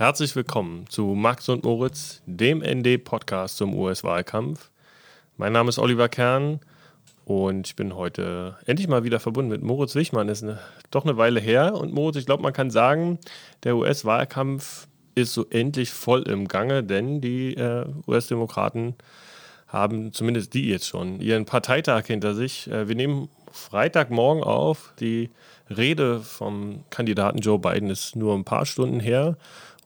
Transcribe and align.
Herzlich 0.00 0.34
willkommen 0.34 0.86
zu 0.88 1.08
Max 1.08 1.50
und 1.50 1.64
Moritz, 1.64 2.22
dem 2.24 2.62
ND-Podcast 2.62 3.58
zum 3.58 3.74
US-Wahlkampf. 3.74 4.70
Mein 5.36 5.52
Name 5.52 5.68
ist 5.68 5.78
Oliver 5.78 6.08
Kern 6.08 6.60
und 7.26 7.66
ich 7.66 7.76
bin 7.76 7.94
heute 7.94 8.56
endlich 8.64 8.88
mal 8.88 9.04
wieder 9.04 9.20
verbunden 9.20 9.50
mit 9.50 9.60
Moritz 9.60 9.94
Wichmann. 9.94 10.26
Das 10.26 10.38
ist 10.38 10.44
eine, 10.44 10.58
doch 10.90 11.04
eine 11.04 11.18
Weile 11.18 11.38
her. 11.38 11.74
Und 11.74 11.92
Moritz, 11.92 12.16
ich 12.16 12.24
glaube, 12.24 12.42
man 12.42 12.54
kann 12.54 12.70
sagen, 12.70 13.18
der 13.62 13.76
US-Wahlkampf 13.76 14.88
ist 15.16 15.34
so 15.34 15.44
endlich 15.50 15.90
voll 15.90 16.22
im 16.22 16.48
Gange, 16.48 16.82
denn 16.82 17.20
die 17.20 17.52
äh, 17.52 17.84
US-Demokraten 18.06 18.94
haben 19.68 20.14
zumindest 20.14 20.54
die 20.54 20.70
jetzt 20.70 20.86
schon 20.86 21.20
ihren 21.20 21.44
Parteitag 21.44 22.06
hinter 22.06 22.34
sich. 22.34 22.70
Äh, 22.70 22.88
wir 22.88 22.94
nehmen 22.94 23.28
Freitagmorgen 23.52 24.42
auf. 24.42 24.94
Die 24.98 25.28
Rede 25.68 26.20
vom 26.20 26.84
Kandidaten 26.90 27.40
Joe 27.40 27.58
Biden 27.58 27.90
ist 27.90 28.16
nur 28.16 28.34
ein 28.34 28.44
paar 28.44 28.64
Stunden 28.64 28.98
her. 28.98 29.36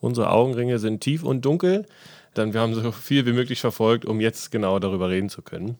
Unsere 0.04 0.30
Augenringe 0.30 0.78
sind 0.78 1.00
tief 1.00 1.24
und 1.24 1.44
dunkel. 1.44 1.86
Dann 2.34 2.52
wir 2.52 2.60
haben 2.60 2.74
so 2.74 2.92
viel 2.92 3.26
wie 3.26 3.32
möglich 3.32 3.60
verfolgt, 3.60 4.04
um 4.04 4.20
jetzt 4.20 4.50
genau 4.50 4.78
darüber 4.78 5.08
reden 5.08 5.28
zu 5.28 5.42
können. 5.42 5.78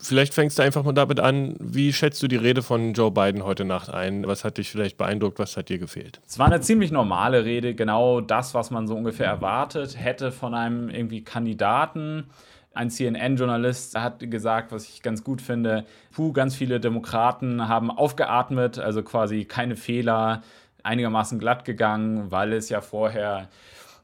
Vielleicht 0.00 0.34
fängst 0.34 0.58
du 0.58 0.62
einfach 0.62 0.82
mal 0.82 0.92
damit 0.92 1.20
an, 1.20 1.54
wie 1.60 1.92
schätzt 1.92 2.20
du 2.22 2.28
die 2.28 2.36
Rede 2.36 2.62
von 2.62 2.92
Joe 2.92 3.12
Biden 3.12 3.44
heute 3.44 3.64
Nacht 3.64 3.88
ein? 3.88 4.26
Was 4.26 4.42
hat 4.42 4.58
dich 4.58 4.68
vielleicht 4.68 4.96
beeindruckt, 4.96 5.38
was 5.38 5.56
hat 5.56 5.68
dir 5.68 5.78
gefehlt? 5.78 6.20
Es 6.26 6.40
war 6.40 6.46
eine 6.46 6.60
ziemlich 6.60 6.90
normale 6.90 7.44
Rede, 7.44 7.74
genau 7.74 8.20
das, 8.20 8.52
was 8.52 8.72
man 8.72 8.88
so 8.88 8.96
ungefähr 8.96 9.28
erwartet 9.28 9.96
hätte 9.96 10.32
von 10.32 10.54
einem 10.54 10.88
irgendwie 10.88 11.22
Kandidaten. 11.22 12.30
Ein 12.74 12.90
CNN-Journalist 12.90 13.96
hat 13.96 14.28
gesagt, 14.30 14.72
was 14.72 14.88
ich 14.88 15.02
ganz 15.02 15.22
gut 15.22 15.42
finde, 15.42 15.84
puh, 16.10 16.32
ganz 16.32 16.56
viele 16.56 16.80
Demokraten 16.80 17.68
haben 17.68 17.90
aufgeatmet, 17.90 18.78
also 18.78 19.02
quasi 19.02 19.44
keine 19.44 19.76
Fehler, 19.76 20.42
einigermaßen 20.82 21.38
glatt 21.38 21.64
gegangen, 21.64 22.30
weil 22.30 22.52
es 22.52 22.68
ja 22.68 22.80
vorher 22.80 23.48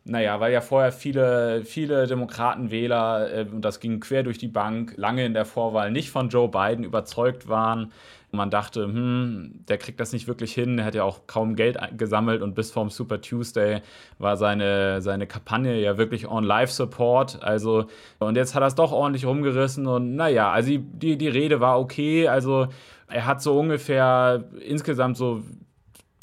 naja, 0.09 0.41
weil 0.41 0.53
ja 0.53 0.63
vorher 0.63 0.91
viele, 0.91 1.65
viele 1.65 2.07
Demokratenwähler, 2.07 3.31
äh, 3.31 3.47
und 3.53 3.63
das 3.63 3.79
ging 3.79 4.01
quer 4.01 4.23
durch 4.23 4.39
die 4.39 4.49
Bank, 4.49 4.95
lange 4.97 5.25
in 5.25 5.35
der 5.35 5.45
Vorwahl 5.45 5.91
nicht 5.91 6.11
von 6.11 6.31
Joe 6.31 6.49
Biden 6.49 6.83
überzeugt 6.83 7.49
waren. 7.49 7.93
Man 8.31 8.51
dachte, 8.51 8.85
hm, 8.85 9.65
der 9.69 9.79
kriegt 9.79 10.01
das 10.01 10.13
nicht 10.13 10.27
wirklich 10.27 10.53
hin. 10.55 10.79
Er 10.79 10.87
hat 10.87 10.95
ja 10.95 11.03
auch 11.03 11.27
kaum 11.27 11.57
Geld 11.57 11.79
gesammelt 11.97 12.43
und 12.43 12.55
bis 12.55 12.71
vorm 12.71 12.91
Super 12.91 13.21
Tuesday 13.21 13.81
war 14.19 14.37
seine, 14.37 15.03
seine 15.03 15.27
Kampagne 15.27 15.79
ja 15.81 15.99
wirklich 15.99 16.27
on 16.27 16.45
Live 16.45 16.71
Support. 16.71 17.43
Also, 17.43 17.87
und 18.19 18.37
jetzt 18.37 18.55
hat 18.55 18.63
er 18.63 18.69
es 18.69 18.75
doch 18.75 18.93
ordentlich 18.93 19.27
rumgerissen 19.27 19.87
und 19.87 20.15
naja, 20.15 20.51
also 20.51 20.71
die, 20.77 21.17
die 21.19 21.29
Rede 21.29 21.61
war 21.61 21.79
okay. 21.81 22.29
Also, 22.29 22.69
er 23.09 23.27
hat 23.27 23.43
so 23.43 23.59
ungefähr 23.59 24.45
insgesamt 24.61 25.17
so 25.17 25.43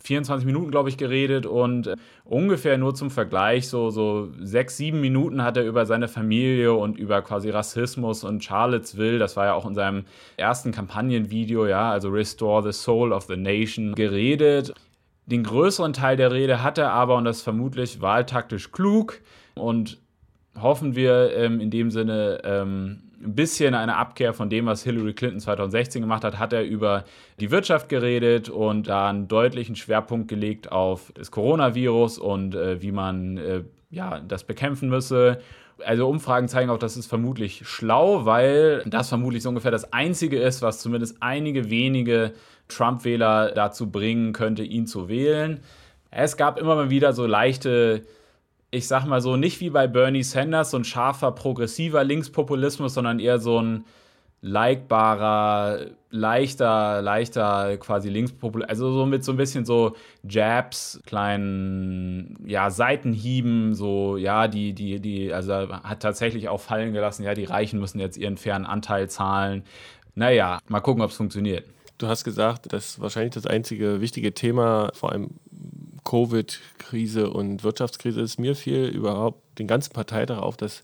24 0.05 0.45
Minuten, 0.45 0.71
glaube 0.71 0.89
ich, 0.89 0.97
geredet 0.97 1.45
und 1.45 1.87
äh, 1.87 1.95
ungefähr 2.23 2.77
nur 2.77 2.95
zum 2.95 3.11
Vergleich, 3.11 3.67
so, 3.67 3.89
so 3.89 4.29
sechs, 4.41 4.77
sieben 4.77 5.01
Minuten 5.01 5.43
hat 5.43 5.57
er 5.57 5.65
über 5.65 5.85
seine 5.85 6.07
Familie 6.07 6.73
und 6.73 6.97
über 6.97 7.21
quasi 7.21 7.49
Rassismus 7.49 8.23
und 8.23 8.43
Charlottesville, 8.43 9.19
das 9.19 9.35
war 9.35 9.45
ja 9.45 9.53
auch 9.53 9.65
in 9.65 9.75
seinem 9.75 10.05
ersten 10.37 10.71
Kampagnenvideo, 10.71 11.65
ja, 11.65 11.91
also 11.91 12.09
Restore 12.09 12.63
the 12.63 12.77
Soul 12.77 13.11
of 13.11 13.23
the 13.25 13.37
Nation, 13.37 13.95
geredet. 13.95 14.73
Den 15.25 15.43
größeren 15.43 15.93
Teil 15.93 16.17
der 16.17 16.31
Rede 16.31 16.61
hat 16.61 16.77
er 16.77 16.91
aber, 16.91 17.15
und 17.15 17.25
das 17.25 17.37
ist 17.37 17.43
vermutlich 17.43 17.99
wahltaktisch 18.01 18.71
klug 18.71 19.21
und 19.55 19.97
hoffen 20.61 20.95
wir 20.95 21.35
ähm, 21.35 21.59
in 21.59 21.69
dem 21.69 21.91
Sinne 21.91 22.41
ähm, 22.43 23.01
ein 23.21 23.35
bisschen 23.35 23.73
eine 23.73 23.95
Abkehr 23.97 24.33
von 24.33 24.49
dem, 24.49 24.65
was 24.65 24.83
Hillary 24.83 25.13
Clinton 25.13 25.39
2016 25.39 26.01
gemacht 26.01 26.23
hat, 26.23 26.37
hat 26.39 26.53
er 26.53 26.63
über 26.63 27.05
die 27.39 27.51
Wirtschaft 27.51 27.89
geredet 27.89 28.49
und 28.49 28.87
da 28.87 29.09
einen 29.09 29.27
deutlichen 29.27 29.75
Schwerpunkt 29.75 30.27
gelegt 30.27 30.71
auf 30.71 31.11
das 31.15 31.31
Coronavirus 31.31 32.19
und 32.19 32.55
äh, 32.55 32.81
wie 32.81 32.91
man 32.91 33.37
äh, 33.37 33.63
ja, 33.89 34.19
das 34.19 34.43
bekämpfen 34.43 34.89
müsse. 34.89 35.39
Also 35.83 36.07
Umfragen 36.07 36.47
zeigen 36.47 36.69
auch, 36.69 36.77
das 36.77 36.95
ist 36.95 37.07
vermutlich 37.07 37.67
schlau, 37.67 38.25
weil 38.25 38.83
das 38.85 39.09
vermutlich 39.09 39.43
so 39.43 39.49
ungefähr 39.49 39.71
das 39.71 39.91
Einzige 39.91 40.39
ist, 40.39 40.61
was 40.61 40.79
zumindest 40.79 41.17
einige 41.19 41.69
wenige 41.69 42.33
Trump-Wähler 42.69 43.51
dazu 43.51 43.91
bringen 43.91 44.31
könnte, 44.31 44.63
ihn 44.63 44.87
zu 44.87 45.09
wählen. 45.09 45.59
Es 46.11 46.37
gab 46.37 46.57
immer 46.59 46.75
mal 46.75 46.89
wieder 46.89 47.11
so 47.11 47.25
leichte 47.25 48.03
ich 48.75 48.87
sag 48.87 49.05
mal 49.05 49.21
so, 49.21 49.37
nicht 49.37 49.61
wie 49.61 49.69
bei 49.69 49.87
Bernie 49.87 50.23
Sanders, 50.23 50.71
so 50.71 50.77
ein 50.77 50.83
scharfer, 50.83 51.31
progressiver 51.31 52.03
Linkspopulismus, 52.03 52.93
sondern 52.93 53.19
eher 53.19 53.39
so 53.39 53.61
ein 53.61 53.85
likbarer, 54.41 55.87
leichter, 56.11 57.01
leichter 57.01 57.77
quasi 57.77 58.09
Linkspopulismus, 58.09 58.69
also 58.69 58.91
so 58.91 59.05
mit 59.05 59.23
so 59.23 59.31
ein 59.31 59.37
bisschen 59.37 59.65
so 59.65 59.95
Jabs, 60.27 60.99
kleinen, 61.05 62.37
ja, 62.45 62.69
Seitenhieben, 62.69 63.73
so, 63.73 64.17
ja, 64.17 64.47
die, 64.47 64.73
die, 64.73 64.99
die, 64.99 65.33
also 65.33 65.53
hat 65.53 66.01
tatsächlich 66.01 66.49
auch 66.49 66.61
fallen 66.61 66.93
gelassen, 66.93 67.23
ja, 67.23 67.33
die 67.33 67.45
Reichen 67.45 67.79
müssen 67.79 67.99
jetzt 67.99 68.17
ihren 68.17 68.37
fairen 68.37 68.65
Anteil 68.65 69.09
zahlen. 69.09 69.63
Naja, 70.13 70.59
mal 70.67 70.81
gucken, 70.81 71.01
ob 71.01 71.09
es 71.09 71.17
funktioniert. 71.17 71.65
Du 71.97 72.07
hast 72.07 72.23
gesagt, 72.25 72.73
dass 72.73 72.99
wahrscheinlich 72.99 73.33
das 73.33 73.47
einzige 73.47 74.01
wichtige 74.01 74.33
Thema, 74.33 74.91
vor 74.93 75.11
allem 75.11 75.31
Covid-Krise 76.05 77.29
und 77.29 77.63
Wirtschaftskrise 77.63 78.21
ist. 78.21 78.39
Mir 78.39 78.55
fiel 78.55 78.85
überhaupt 78.85 79.59
den 79.59 79.67
ganzen 79.67 79.91
Parteitag 79.91 80.37
auf, 80.37 80.55
dass 80.55 80.83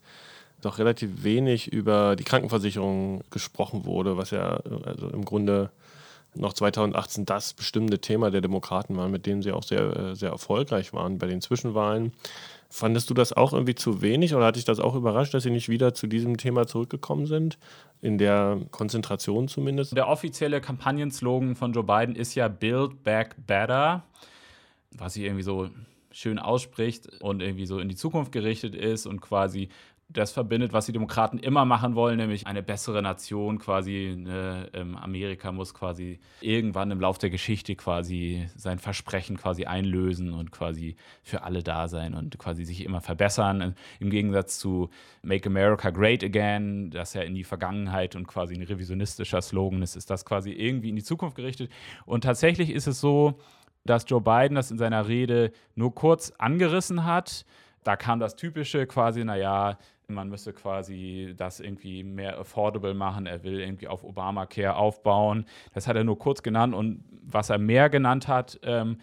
doch 0.60 0.78
relativ 0.78 1.24
wenig 1.24 1.72
über 1.72 2.16
die 2.16 2.24
Krankenversicherung 2.24 3.22
gesprochen 3.30 3.84
wurde, 3.84 4.16
was 4.16 4.30
ja 4.30 4.60
also 4.84 5.08
im 5.08 5.24
Grunde 5.24 5.70
noch 6.34 6.52
2018 6.52 7.26
das 7.26 7.52
bestimmende 7.52 8.00
Thema 8.00 8.30
der 8.30 8.40
Demokraten 8.40 8.96
war, 8.96 9.08
mit 9.08 9.26
dem 9.26 9.42
sie 9.42 9.52
auch 9.52 9.62
sehr, 9.62 10.16
sehr 10.16 10.30
erfolgreich 10.30 10.92
waren 10.92 11.18
bei 11.18 11.26
den 11.26 11.40
Zwischenwahlen. 11.40 12.12
Fandest 12.70 13.10
du 13.10 13.14
das 13.14 13.34
auch 13.34 13.52
irgendwie 13.52 13.74
zu 13.74 14.00
wenig 14.00 14.34
oder 14.34 14.46
hat 14.46 14.56
dich 14.56 14.64
das 14.64 14.80
auch 14.80 14.94
überrascht, 14.94 15.34
dass 15.34 15.42
sie 15.42 15.50
nicht 15.50 15.68
wieder 15.68 15.92
zu 15.92 16.06
diesem 16.06 16.38
Thema 16.38 16.66
zurückgekommen 16.66 17.26
sind? 17.26 17.58
In 18.00 18.16
der 18.16 18.60
Konzentration 18.70 19.46
zumindest? 19.46 19.94
Der 19.94 20.08
offizielle 20.08 20.62
Kampagnenslogan 20.62 21.54
von 21.54 21.74
Joe 21.74 21.84
Biden 21.84 22.16
ist 22.16 22.34
ja 22.34 22.48
Build 22.48 23.04
Back 23.04 23.36
Better 23.46 24.04
was 24.96 25.14
sich 25.14 25.24
irgendwie 25.24 25.42
so 25.42 25.70
schön 26.10 26.38
ausspricht 26.38 27.08
und 27.22 27.40
irgendwie 27.40 27.66
so 27.66 27.78
in 27.78 27.88
die 27.88 27.96
Zukunft 27.96 28.32
gerichtet 28.32 28.74
ist 28.74 29.06
und 29.06 29.20
quasi 29.20 29.70
das 30.12 30.32
verbindet, 30.32 30.72
was 30.72 30.86
die 30.86 30.92
Demokraten 30.92 31.38
immer 31.38 31.64
machen 31.64 31.94
wollen, 31.94 32.18
nämlich 32.18 32.46
eine 32.46 32.62
bessere 32.62 33.02
Nation 33.02 33.58
quasi. 33.58 34.14
Ne, 34.18 34.68
ähm, 34.74 34.96
Amerika 34.96 35.52
muss 35.52 35.74
quasi 35.74 36.20
irgendwann 36.40 36.90
im 36.90 37.00
Lauf 37.00 37.18
der 37.18 37.30
Geschichte 37.30 37.74
quasi 37.76 38.46
sein 38.56 38.78
Versprechen 38.78 39.36
quasi 39.36 39.64
einlösen 39.64 40.32
und 40.32 40.50
quasi 40.50 40.96
für 41.22 41.42
alle 41.42 41.62
da 41.62 41.88
sein 41.88 42.14
und 42.14 42.38
quasi 42.38 42.64
sich 42.64 42.84
immer 42.84 43.00
verbessern. 43.00 43.74
Im 44.00 44.10
Gegensatz 44.10 44.58
zu 44.58 44.90
Make 45.22 45.48
America 45.48 45.90
Great 45.90 46.22
Again, 46.22 46.90
das 46.90 47.14
ja 47.14 47.22
in 47.22 47.34
die 47.34 47.44
Vergangenheit 47.44 48.16
und 48.16 48.26
quasi 48.26 48.54
ein 48.54 48.62
revisionistischer 48.62 49.40
Slogan 49.40 49.82
ist, 49.82 49.96
ist 49.96 50.10
das 50.10 50.24
quasi 50.24 50.50
irgendwie 50.50 50.90
in 50.90 50.96
die 50.96 51.04
Zukunft 51.04 51.36
gerichtet. 51.36 51.70
Und 52.04 52.24
tatsächlich 52.24 52.70
ist 52.70 52.86
es 52.86 53.00
so, 53.00 53.38
dass 53.84 54.04
Joe 54.08 54.20
Biden 54.20 54.54
das 54.54 54.70
in 54.70 54.78
seiner 54.78 55.08
Rede 55.08 55.52
nur 55.74 55.94
kurz 55.94 56.32
angerissen 56.38 57.04
hat. 57.04 57.44
Da 57.84 57.96
kam 57.96 58.20
das 58.20 58.36
Typische 58.36 58.86
quasi, 58.86 59.24
naja, 59.24 59.78
man 60.08 60.28
müsse 60.28 60.52
quasi 60.52 61.34
das 61.36 61.60
irgendwie 61.60 62.04
mehr 62.04 62.38
affordable 62.38 62.94
machen. 62.94 63.26
Er 63.26 63.42
will 63.42 63.60
irgendwie 63.60 63.88
auf 63.88 64.04
Obamacare 64.04 64.76
aufbauen. 64.76 65.46
Das 65.74 65.86
hat 65.86 65.96
er 65.96 66.04
nur 66.04 66.18
kurz 66.18 66.42
genannt. 66.42 66.74
Und 66.74 67.04
was 67.22 67.50
er 67.50 67.58
mehr 67.58 67.88
genannt 67.90 68.28
hat, 68.28 68.60
ähm, 68.62 68.98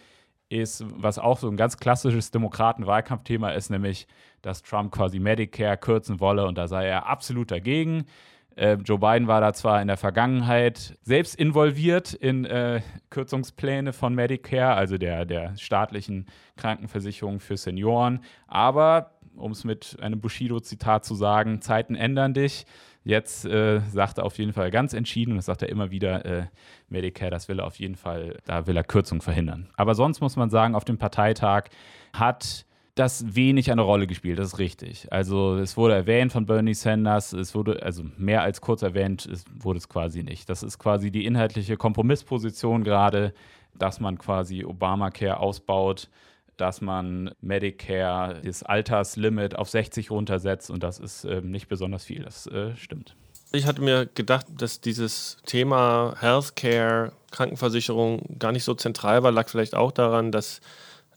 ist, 0.50 0.84
was 0.96 1.19
auch 1.19 1.38
so 1.38 1.47
ein 1.47 1.57
ganz 1.57 1.78
klassisches 1.78 2.31
Demokraten-Wahlkampfthema 2.31 3.51
ist, 3.51 3.69
nämlich, 3.69 4.07
dass 4.41 4.63
Trump 4.63 4.91
quasi 4.91 5.19
Medicare 5.19 5.78
kürzen 5.78 6.19
wolle. 6.19 6.46
Und 6.46 6.57
da 6.57 6.67
sei 6.67 6.88
er 6.88 7.07
absolut 7.07 7.51
dagegen. 7.51 8.06
Äh, 8.55 8.73
Joe 8.83 8.99
Biden 8.99 9.27
war 9.27 9.41
da 9.41 9.53
zwar 9.53 9.81
in 9.81 9.87
der 9.87 9.97
Vergangenheit 9.97 10.97
selbst 11.01 11.35
involviert 11.35 12.13
in 12.13 12.45
äh, 12.45 12.81
Kürzungspläne 13.09 13.93
von 13.93 14.13
Medicare, 14.15 14.75
also 14.75 14.97
der, 14.97 15.25
der 15.25 15.55
staatlichen 15.57 16.27
Krankenversicherung 16.57 17.39
für 17.39 17.57
Senioren, 17.57 18.21
aber 18.47 19.11
um 19.35 19.51
es 19.51 19.63
mit 19.63 19.97
einem 20.01 20.19
Bushido-Zitat 20.19 21.05
zu 21.05 21.16
sagen, 21.16 21.61
Zeiten 21.61 21.96
ändern 21.96 22.34
dich. 22.34 22.66
Jetzt 23.05 23.46
äh, 23.46 23.79
sagt 23.79 24.17
er 24.17 24.25
auf 24.25 24.37
jeden 24.37 24.52
Fall 24.52 24.72
ganz 24.72 24.93
entschieden, 24.93 25.31
und 25.31 25.37
das 25.37 25.45
sagt 25.45 25.61
er 25.61 25.69
immer 25.69 25.90
wieder, 25.90 26.25
äh, 26.25 26.45
Medicare, 26.90 27.31
das 27.31 27.47
will 27.47 27.59
er 27.59 27.66
auf 27.66 27.79
jeden 27.79 27.95
Fall, 27.95 28.37
da 28.45 28.67
will 28.67 28.75
er 28.75 28.84
Kürzung 28.84 29.22
verhindern. 29.22 29.69
Aber 29.78 29.95
sonst 29.95 30.19
muss 30.19 30.35
man 30.35 30.49
sagen, 30.49 30.75
auf 30.75 30.84
dem 30.84 30.97
Parteitag 30.97 31.69
hat 32.13 32.66
das 32.99 33.35
wenig 33.35 33.72
eine 33.72 33.81
Rolle 33.81 34.07
gespielt, 34.07 34.40
das 34.40 34.53
ist 34.53 34.59
richtig. 34.59 35.11
Also 35.11 35.55
es 35.55 35.78
wurde 35.78 35.96
erwähnt 35.96 36.34
von 36.34 36.46
Bernie 36.46 36.73
Sanders, 36.73 37.31
es 37.31 37.55
wurde, 37.55 37.81
also 37.81 38.03
mehr 38.17 38.41
als 38.41 38.59
kurz 38.59 38.81
erwähnt, 38.81 39.25
es 39.25 39.46
wurde 39.57 39.79
es 39.79 39.87
quasi 39.87 40.22
nicht. 40.22 40.49
Das 40.49 40.63
ist 40.63 40.79
quasi 40.79 41.09
die 41.09 41.25
inhaltliche 41.25 41.78
Kompromissposition 41.78 42.84
gerade, 42.84 43.34
dass 43.73 44.01
man 44.01 44.17
quasi 44.17 44.66
Obamacare 44.66 45.40
ausbaut, 45.40 46.09
dass 46.57 46.81
man 46.81 47.31
Medicare, 47.40 48.41
das 48.43 48.63
Alterslimit 48.63 49.55
auf 49.55 49.69
60 49.69 50.11
runtersetzt 50.11 50.69
und 50.69 50.84
das 50.84 50.99
ist 50.99 51.23
äh, 51.23 51.40
nicht 51.41 51.69
besonders 51.69 52.03
viel, 52.03 52.23
das 52.23 52.47
äh, 52.47 52.75
stimmt. 52.75 53.16
Ich 53.53 53.66
hatte 53.66 53.81
mir 53.81 54.07
gedacht, 54.13 54.45
dass 54.57 54.81
dieses 54.81 55.37
Thema 55.45 56.16
Healthcare, 56.19 57.13
Krankenversicherung 57.31 58.37
gar 58.37 58.52
nicht 58.52 58.66
so 58.66 58.75
zentral 58.75 59.23
war, 59.23 59.31
lag 59.31 59.47
vielleicht 59.47 59.73
auch 59.73 59.93
daran, 59.93 60.34
dass 60.34 60.59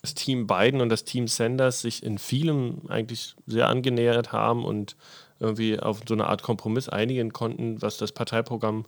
das 0.02 0.14
Team 0.14 0.48
Biden 0.48 0.80
und 0.80 0.88
das 0.88 1.04
Team 1.04 1.28
Sanders 1.28 1.80
sich 1.80 2.02
in 2.02 2.18
vielem 2.18 2.82
eigentlich 2.88 3.36
sehr 3.46 3.68
angenähert 3.68 4.32
haben 4.32 4.64
und 4.64 4.96
irgendwie 5.38 5.78
auf 5.78 6.00
so 6.06 6.14
eine 6.14 6.26
Art 6.26 6.42
Kompromiss 6.42 6.88
einigen 6.88 7.32
konnten, 7.32 7.80
was 7.80 7.98
das 7.98 8.12
Parteiprogramm 8.12 8.84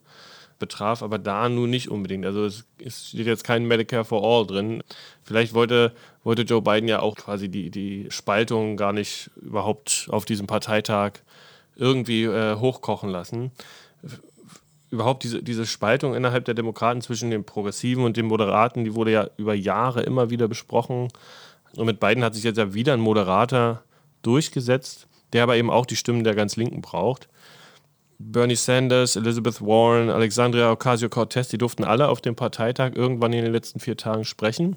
betraf, 0.58 1.02
aber 1.02 1.18
da 1.18 1.48
nun 1.48 1.70
nicht 1.70 1.88
unbedingt. 1.88 2.26
Also 2.26 2.44
es, 2.44 2.64
es, 2.78 3.08
steht 3.08 3.26
jetzt 3.26 3.44
kein 3.44 3.64
Medicare 3.66 4.04
for 4.04 4.24
All 4.24 4.46
drin. 4.46 4.82
Vielleicht 5.22 5.54
wollte, 5.54 5.92
wollte 6.22 6.42
Joe 6.42 6.62
Biden 6.62 6.88
ja 6.88 7.00
auch 7.00 7.16
quasi 7.16 7.48
die, 7.48 7.70
die 7.70 8.06
Spaltung 8.10 8.76
gar 8.76 8.92
nicht 8.92 9.30
überhaupt 9.36 10.08
auf 10.10 10.24
diesem 10.24 10.46
Parteitag 10.46 11.12
irgendwie 11.76 12.24
äh, 12.24 12.56
hochkochen 12.56 13.10
lassen. 13.10 13.50
Überhaupt 14.94 15.24
diese, 15.24 15.42
diese 15.42 15.66
Spaltung 15.66 16.14
innerhalb 16.14 16.44
der 16.44 16.54
Demokraten 16.54 17.00
zwischen 17.00 17.28
den 17.28 17.42
Progressiven 17.42 18.04
und 18.04 18.16
den 18.16 18.26
Moderaten, 18.26 18.84
die 18.84 18.94
wurde 18.94 19.10
ja 19.10 19.28
über 19.36 19.52
Jahre 19.52 20.02
immer 20.02 20.30
wieder 20.30 20.46
besprochen. 20.46 21.08
Und 21.74 21.86
mit 21.86 21.98
Biden 21.98 22.22
hat 22.22 22.36
sich 22.36 22.44
jetzt 22.44 22.58
ja 22.58 22.74
wieder 22.74 22.92
ein 22.92 23.00
Moderater 23.00 23.82
durchgesetzt, 24.22 25.08
der 25.32 25.42
aber 25.42 25.56
eben 25.56 25.68
auch 25.68 25.84
die 25.84 25.96
Stimmen 25.96 26.22
der 26.22 26.36
ganz 26.36 26.54
Linken 26.54 26.80
braucht. 26.80 27.28
Bernie 28.20 28.54
Sanders, 28.54 29.16
Elizabeth 29.16 29.60
Warren, 29.60 30.10
Alexandria 30.10 30.70
Ocasio-Cortez, 30.70 31.48
die 31.48 31.58
durften 31.58 31.82
alle 31.82 32.08
auf 32.08 32.20
dem 32.20 32.36
Parteitag 32.36 32.92
irgendwann 32.94 33.32
in 33.32 33.42
den 33.42 33.52
letzten 33.52 33.80
vier 33.80 33.96
Tagen 33.96 34.24
sprechen. 34.24 34.76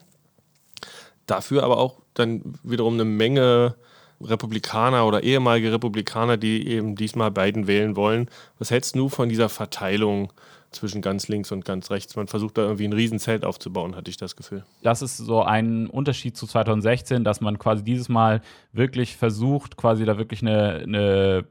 Dafür 1.27 1.61
aber 1.61 1.77
auch 1.77 2.01
dann 2.15 2.55
wiederum 2.63 2.95
eine 2.95 3.05
Menge 3.05 3.75
Republikaner 4.21 5.05
oder 5.05 5.23
ehemalige 5.23 5.71
Republikaner, 5.71 6.37
die 6.37 6.67
eben 6.67 6.95
diesmal 6.95 7.31
Biden 7.31 7.67
wählen 7.67 7.95
wollen. 7.95 8.29
Was 8.59 8.71
hältst 8.71 8.95
du 8.95 9.09
von 9.09 9.29
dieser 9.29 9.49
Verteilung 9.49 10.33
zwischen 10.71 11.01
ganz 11.01 11.27
links 11.27 11.51
und 11.51 11.65
ganz 11.65 11.91
rechts? 11.91 12.15
Man 12.15 12.27
versucht 12.27 12.57
da 12.57 12.63
irgendwie 12.63 12.87
ein 12.87 12.93
Riesenzelt 12.93 13.45
aufzubauen, 13.45 13.95
hatte 13.95 14.09
ich 14.09 14.17
das 14.17 14.35
Gefühl. 14.35 14.63
Das 14.81 15.01
ist 15.01 15.17
so 15.17 15.43
ein 15.43 15.87
Unterschied 15.87 16.35
zu 16.35 16.47
2016, 16.47 17.23
dass 17.23 17.41
man 17.41 17.59
quasi 17.59 17.83
dieses 17.83 18.09
Mal 18.09 18.41
wirklich 18.73 19.17
versucht, 19.17 19.77
quasi 19.77 20.05
da 20.05 20.17
wirklich 20.17 20.41
eine, 20.41 20.81
eine 20.83 21.45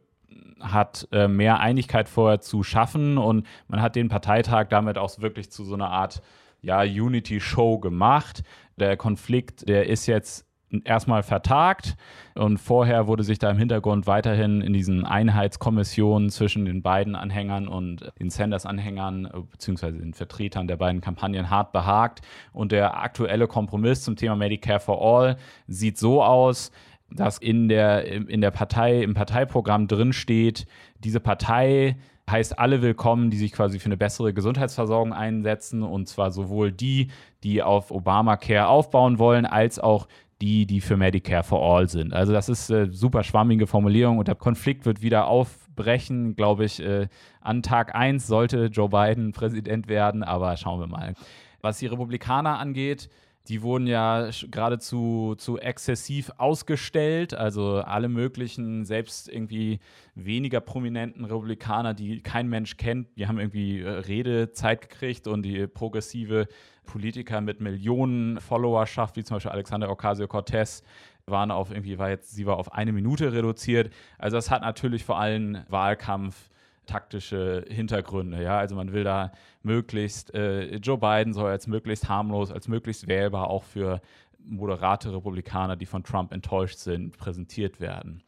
hat 0.61 1.07
äh, 1.13 1.29
mehr 1.29 1.61
Einigkeit 1.61 2.09
vorher 2.09 2.41
zu 2.41 2.63
schaffen 2.63 3.19
und 3.19 3.47
man 3.69 3.83
hat 3.83 3.95
den 3.95 4.09
Parteitag 4.09 4.69
damit 4.71 4.97
auch 4.97 5.19
wirklich 5.21 5.51
zu 5.51 5.65
so 5.65 5.75
einer 5.75 5.91
Art 5.91 6.23
ja, 6.63 6.81
Unity-Show 6.81 7.79
gemacht. 7.79 8.43
Der 8.77 8.97
Konflikt, 8.97 9.69
der 9.69 9.87
ist 9.87 10.07
jetzt 10.07 10.46
erstmal 10.85 11.23
vertagt. 11.23 11.97
Und 12.35 12.59
vorher 12.59 13.07
wurde 13.07 13.23
sich 13.23 13.39
da 13.39 13.51
im 13.51 13.59
Hintergrund 13.59 14.07
weiterhin 14.07 14.61
in 14.61 14.73
diesen 14.73 15.05
Einheitskommissionen 15.05 16.31
zwischen 16.31 16.65
den 16.65 16.83
beiden 16.83 17.15
Anhängern 17.15 17.69
und 17.69 18.13
den 18.19 18.31
Sanders-Anhängern 18.31 19.29
beziehungsweise 19.51 19.99
den 19.99 20.15
Vertretern 20.15 20.69
der 20.69 20.77
beiden 20.77 21.01
Kampagnen 21.01 21.51
hart 21.51 21.73
behagt. 21.73 22.21
Und 22.53 22.73
der 22.73 23.01
aktuelle 23.01 23.47
Kompromiss 23.47 24.03
zum 24.03 24.17
Thema 24.17 24.37
Medicare 24.37 24.81
for 24.81 25.01
All 25.01 25.37
sieht 25.67 25.99
so 25.99 26.23
aus, 26.23 26.71
dass 27.11 27.39
in 27.39 27.69
der, 27.69 28.05
in 28.07 28.41
der 28.41 28.51
Partei, 28.51 29.03
im 29.03 29.15
Parteiprogramm 29.15 29.87
drin 29.87 30.13
steht, 30.13 30.67
diese 31.05 31.21
Partei 31.21 31.97
heißt 32.29 32.59
alle 32.59 32.83
willkommen, 32.83 33.31
die 33.31 33.37
sich 33.37 33.53
quasi 33.53 33.79
für 33.79 33.87
eine 33.87 33.97
bessere 33.97 34.35
Gesundheitsversorgung 34.35 35.13
einsetzen. 35.13 35.83
Und 35.83 36.09
zwar 36.09 36.33
sowohl 36.33 36.73
die, 36.73 37.09
die 37.45 37.63
auf 37.63 37.91
Obamacare 37.91 38.67
aufbauen 38.67 39.19
wollen, 39.19 39.47
als 39.47 39.79
auch 39.79 40.09
die, 40.41 40.67
die 40.67 40.81
für 40.81 40.97
Medicare 40.97 41.43
for 41.43 41.63
All 41.63 41.89
sind. 41.89 42.13
Also 42.13 42.33
das 42.33 42.49
ist 42.49 42.71
eine 42.71 42.93
super 42.93 43.23
schwammige 43.23 43.67
Formulierung 43.67 44.19
und 44.19 44.29
der 44.29 44.35
Konflikt 44.35 44.85
wird 44.85 45.03
wieder 45.03 45.27
aufbrechen, 45.27 46.37
glaube 46.37 46.65
ich. 46.65 46.81
Äh, 46.81 47.09
an 47.41 47.63
Tag 47.63 47.95
1 47.95 48.27
sollte 48.27 48.67
Joe 48.67 48.89
Biden 48.89 49.33
Präsident 49.33 49.89
werden, 49.89 50.23
aber 50.23 50.57
schauen 50.57 50.81
wir 50.81 50.87
mal. 50.87 51.15
Was 51.63 51.79
die 51.79 51.87
Republikaner 51.87 52.59
angeht, 52.59 53.09
die 53.49 53.63
wurden 53.63 53.87
ja 53.87 54.29
geradezu 54.51 55.35
zu 55.39 55.59
exzessiv 55.59 56.31
ausgestellt. 56.37 57.35
Also 57.35 57.77
alle 57.77 58.09
möglichen, 58.09 58.85
selbst 58.85 59.29
irgendwie 59.29 59.79
weniger 60.15 60.61
prominenten 60.61 61.25
Republikaner, 61.25 61.95
die 61.95 62.21
kein 62.21 62.49
Mensch 62.49 62.77
kennt, 62.77 63.09
die 63.17 63.29
haben 63.29 63.39
irgendwie 63.39 63.81
äh, 63.81 63.89
Redezeit 63.89 64.81
gekriegt 64.81 65.27
und 65.29 65.43
die 65.43 65.67
progressive 65.67 66.49
Politiker 66.87 67.41
mit 67.41 67.61
Millionen 67.61 68.41
Followerschaft, 68.41 69.17
wie 69.17 69.25
zum 69.25 69.37
Beispiel 69.37 69.53
Alexander 69.53 69.91
Ocasio-Cortez, 69.91 70.83
waren 71.27 71.51
auf 71.51 71.71
irgendwie, 71.71 71.99
war 71.99 72.11
jetzt, 72.11 72.35
sie 72.35 72.47
war 72.47 72.57
auf 72.57 72.73
eine 72.73 72.93
Minute 72.93 73.33
reduziert. 73.33 73.93
Also 74.19 74.37
das 74.37 74.51
hat 74.51 74.63
natürlich 74.63 75.05
vor 75.05 75.19
allem 75.19 75.59
Wahlkampf 75.69 76.49
taktische 76.87 77.65
Hintergründe. 77.69 78.43
Ja? 78.43 78.59
Also 78.59 78.75
man 78.75 78.93
will 78.93 79.05
da 79.05 79.33
möglichst, 79.63 80.35
äh, 80.35 80.77
Joe 80.77 80.99
Biden 80.99 81.35
soll 81.35 81.51
als 81.51 81.67
möglichst 81.67 82.09
harmlos, 82.09 82.51
als 82.51 82.69
möglichst 82.69 83.07
wählbar 83.09 83.51
auch 83.51 83.65
für 83.65 84.01
moderate 84.39 85.13
Republikaner, 85.13 85.77
die 85.77 85.87
von 85.87 86.05
Trump 86.05 86.33
enttäuscht 86.33 86.79
sind, 86.79 87.17
präsentiert 87.17 87.81
werden. 87.81 88.23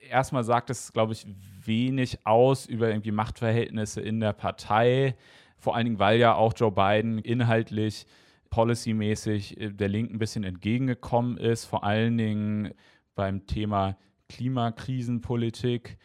Erstmal 0.00 0.44
sagt 0.44 0.70
es, 0.70 0.92
glaube 0.92 1.12
ich, 1.12 1.26
wenig 1.64 2.26
aus 2.26 2.66
über 2.66 2.88
irgendwie 2.88 3.10
Machtverhältnisse 3.10 4.00
in 4.00 4.18
der 4.20 4.32
Partei, 4.32 5.14
vor 5.58 5.76
allen 5.76 5.84
Dingen, 5.84 5.98
weil 5.98 6.18
ja 6.18 6.34
auch 6.34 6.54
Joe 6.56 6.72
Biden 6.72 7.18
inhaltlich, 7.18 8.06
policymäßig 8.48 9.60
äh, 9.60 9.70
der 9.70 9.88
Linken 9.88 10.16
ein 10.16 10.18
bisschen 10.18 10.44
entgegengekommen 10.44 11.36
ist, 11.36 11.66
vor 11.66 11.84
allen 11.84 12.18
Dingen 12.18 12.72
beim 13.14 13.46
Thema 13.46 13.96
Klimakrisenpolitik 14.28 15.98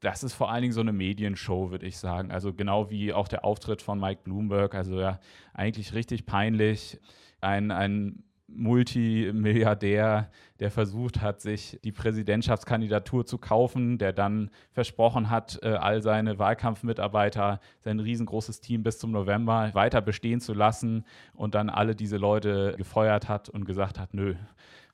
das 0.00 0.22
ist 0.22 0.34
vor 0.34 0.50
allen 0.50 0.62
Dingen 0.62 0.74
so 0.74 0.80
eine 0.80 0.92
Medienshow, 0.92 1.70
würde 1.70 1.86
ich 1.86 1.96
sagen. 1.98 2.30
Also 2.30 2.52
genau 2.52 2.90
wie 2.90 3.12
auch 3.12 3.28
der 3.28 3.44
Auftritt 3.44 3.82
von 3.82 3.98
Mike 3.98 4.22
Bloomberg. 4.24 4.74
Also 4.74 5.00
ja, 5.00 5.18
eigentlich 5.54 5.94
richtig 5.94 6.26
peinlich. 6.26 7.00
Ein, 7.40 7.70
ein 7.70 8.24
Multimilliardär, 8.48 10.30
der 10.60 10.70
versucht 10.70 11.20
hat, 11.20 11.40
sich 11.40 11.78
die 11.82 11.92
Präsidentschaftskandidatur 11.92 13.26
zu 13.26 13.38
kaufen, 13.38 13.98
der 13.98 14.12
dann 14.12 14.50
versprochen 14.72 15.30
hat, 15.30 15.58
äh, 15.62 15.68
all 15.68 16.02
seine 16.02 16.38
Wahlkampfmitarbeiter, 16.38 17.60
sein 17.80 18.00
riesengroßes 18.00 18.60
Team 18.60 18.82
bis 18.82 18.98
zum 18.98 19.10
November 19.10 19.70
weiter 19.74 20.00
bestehen 20.00 20.40
zu 20.40 20.54
lassen 20.54 21.04
und 21.34 21.54
dann 21.54 21.68
alle 21.68 21.94
diese 21.94 22.16
Leute 22.16 22.74
gefeuert 22.76 23.28
hat 23.28 23.48
und 23.48 23.64
gesagt 23.64 23.98
hat, 23.98 24.14
nö, 24.14 24.34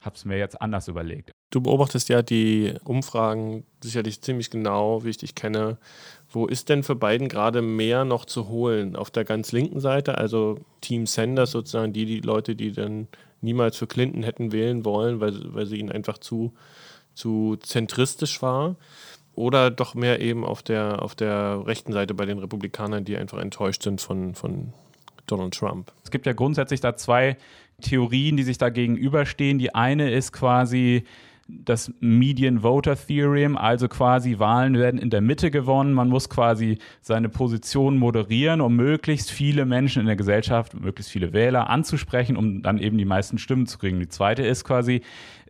hab's 0.01 0.25
mir 0.25 0.39
jetzt 0.39 0.61
anders 0.61 0.89
überlegt. 0.89 1.31
Du 1.51 1.61
beobachtest 1.61 2.09
ja 2.09 2.23
die 2.23 2.75
Umfragen 2.83 3.65
sicherlich 3.83 4.23
ziemlich 4.23 4.51
genau, 4.51 5.05
wie 5.05 5.11
ich 5.11 5.19
dich 5.19 5.35
kenne. 5.35 5.79
Wo 6.31 6.47
ist 6.47 6.71
denn 6.71 6.83
für 6.83 6.97
Biden 6.97 7.29
gerade 7.29 7.61
mehr 7.61 8.07
noch 8.07 8.25
zu 8.25 8.49
holen? 8.49 8.97
Auf 8.97 9.11
der 9.11 9.25
ganz 9.25 9.53
linken 9.53 9.81
Seite, 9.81 10.17
also 10.17 10.59
Team 10.81 11.07
Sanders 11.07 11.51
sozusagen, 11.51 11.93
die, 11.93 12.07
die 12.07 12.21
Leute, 12.21 12.57
die 12.57 12.73
dann 12.73 13.09
niemals 13.43 13.77
für 13.77 13.87
Clinton 13.87 14.23
hätten 14.23 14.53
wählen 14.53 14.85
wollen, 14.85 15.21
weil, 15.21 15.55
weil 15.55 15.67
sie 15.67 15.77
ihnen 15.77 15.93
einfach 15.93 16.19
zu, 16.19 16.53
zu 17.15 17.57
zentristisch 17.57 18.41
war. 18.43 18.77
Oder 19.35 19.71
doch 19.71 19.95
mehr 19.95 20.21
eben 20.21 20.45
auf 20.45 20.63
der, 20.63 21.03
auf 21.03 21.15
der 21.15 21.63
rechten 21.67 21.93
Seite 21.93 22.15
bei 22.15 22.27
den 22.27 22.39
Republikanern, 22.39 23.05
die 23.05 23.17
einfach 23.17 23.39
enttäuscht 23.39 23.83
sind 23.83 24.01
von, 24.01 24.35
von 24.35 24.75
Donald 25.27 25.55
Trump. 25.55 25.91
Es 26.05 26.11
gibt 26.11 26.27
ja 26.27 26.35
grundsätzlich 26.35 26.81
da 26.81 26.97
zwei 26.97 27.39
Theorien, 27.81 28.37
die 28.37 28.43
sich 28.43 28.59
da 28.59 28.69
gegenüberstehen. 28.69 29.59
Die 29.59 29.75
eine 29.75 30.11
ist 30.11 30.33
quasi, 30.33 31.05
das 31.65 31.93
Median 32.01 32.61
Voter 32.61 32.97
Theorem, 32.97 33.57
also 33.57 33.89
quasi 33.89 34.39
Wahlen 34.39 34.79
werden 34.79 34.99
in 34.99 35.11
der 35.11 35.21
Mitte 35.21 35.51
gewonnen. 35.51 35.93
Man 35.93 36.09
muss 36.09 36.29
quasi 36.29 36.79
seine 37.01 37.29
Position 37.29 37.99
moderieren, 37.99 38.61
um 38.61 38.77
möglichst 38.77 39.31
viele 39.31 39.65
Menschen 39.65 40.01
in 40.01 40.07
der 40.07 40.17
Gesellschaft, 40.17 40.75
möglichst 40.75 41.13
viele 41.13 41.33
Wähler 41.33 41.71
anzusprechen, 41.71 42.37
um 42.37 42.63
dann 42.63 42.79
eben 42.79 42.99
die 42.99 43.05
meisten 43.05 43.39
Stimmen 43.39 43.67
zu 43.67 43.79
kriegen. 43.79 44.01
Die 44.01 44.09
zweite 44.09 44.43
ist 44.43 44.65
quasi, 44.65 45.03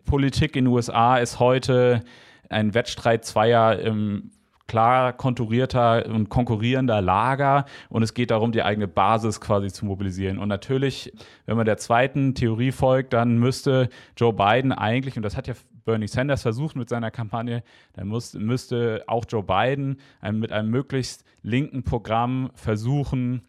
Politik 0.05 0.57
in 0.57 0.65
den 0.65 0.73
USA 0.73 1.19
ist 1.19 1.39
heute 1.39 2.03
ein 2.49 2.75
Wettstreit 2.75 3.25
zweier 3.25 3.79
ähm, 3.81 4.31
klar 4.67 5.13
konturierter 5.13 6.07
und 6.07 6.29
konkurrierender 6.29 7.03
Lager 7.03 7.67
und 7.91 8.03
es 8.03 8.15
geht 8.15 8.31
darum, 8.31 8.53
die 8.53 8.63
eigene 8.63 8.89
Basis 8.89 9.41
quasi 9.41 9.71
zu 9.71 9.85
mobilisieren. 9.85 10.39
Und 10.39 10.49
natürlich, 10.49 11.13
wenn 11.45 11.57
man 11.57 11.67
der 11.67 11.77
zweiten 11.77 12.35
Theorie 12.35 12.73
folgt, 12.73 13.13
dann 13.13 13.39
müsste 13.39 13.91
Joe 14.17 14.33
Biden 14.33 14.73
eigentlich, 14.73 15.17
und 15.17 15.25
das 15.25 15.37
hat 15.37 15.47
ja 15.47 15.55
Bernie 15.85 16.09
Sanders 16.09 16.43
versucht 16.43 16.77
mit 16.77 16.89
seiner 16.89 17.11
Kampagne, 17.11 17.63
dann 17.95 18.09
muss, 18.09 18.35
müsste 18.35 19.05
auch 19.07 19.25
Joe 19.29 19.43
Biden 19.43 19.99
ein, 20.21 20.39
mit 20.39 20.53
einem 20.53 20.71
möglichst 20.71 21.25
linken 21.43 21.83
Programm 21.83 22.51
versuchen, 22.55 23.49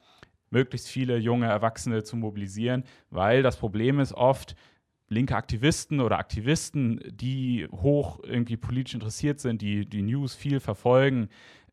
möglichst 0.50 0.88
viele 0.88 1.18
junge 1.18 1.48
Erwachsene 1.48 2.04
zu 2.04 2.16
mobilisieren, 2.16 2.84
weil 3.10 3.44
das 3.44 3.58
Problem 3.58 4.00
ist 4.00 4.14
oft, 4.14 4.56
linke 5.10 5.36
Aktivisten 5.36 6.00
oder 6.00 6.18
Aktivisten, 6.18 7.00
die 7.12 7.68
hoch 7.72 8.20
irgendwie 8.24 8.58
politisch 8.58 8.94
interessiert 8.94 9.40
sind, 9.40 9.62
die 9.62 9.86
die 9.86 10.02
News 10.02 10.34
viel 10.34 10.60
verfolgen, 10.60 11.30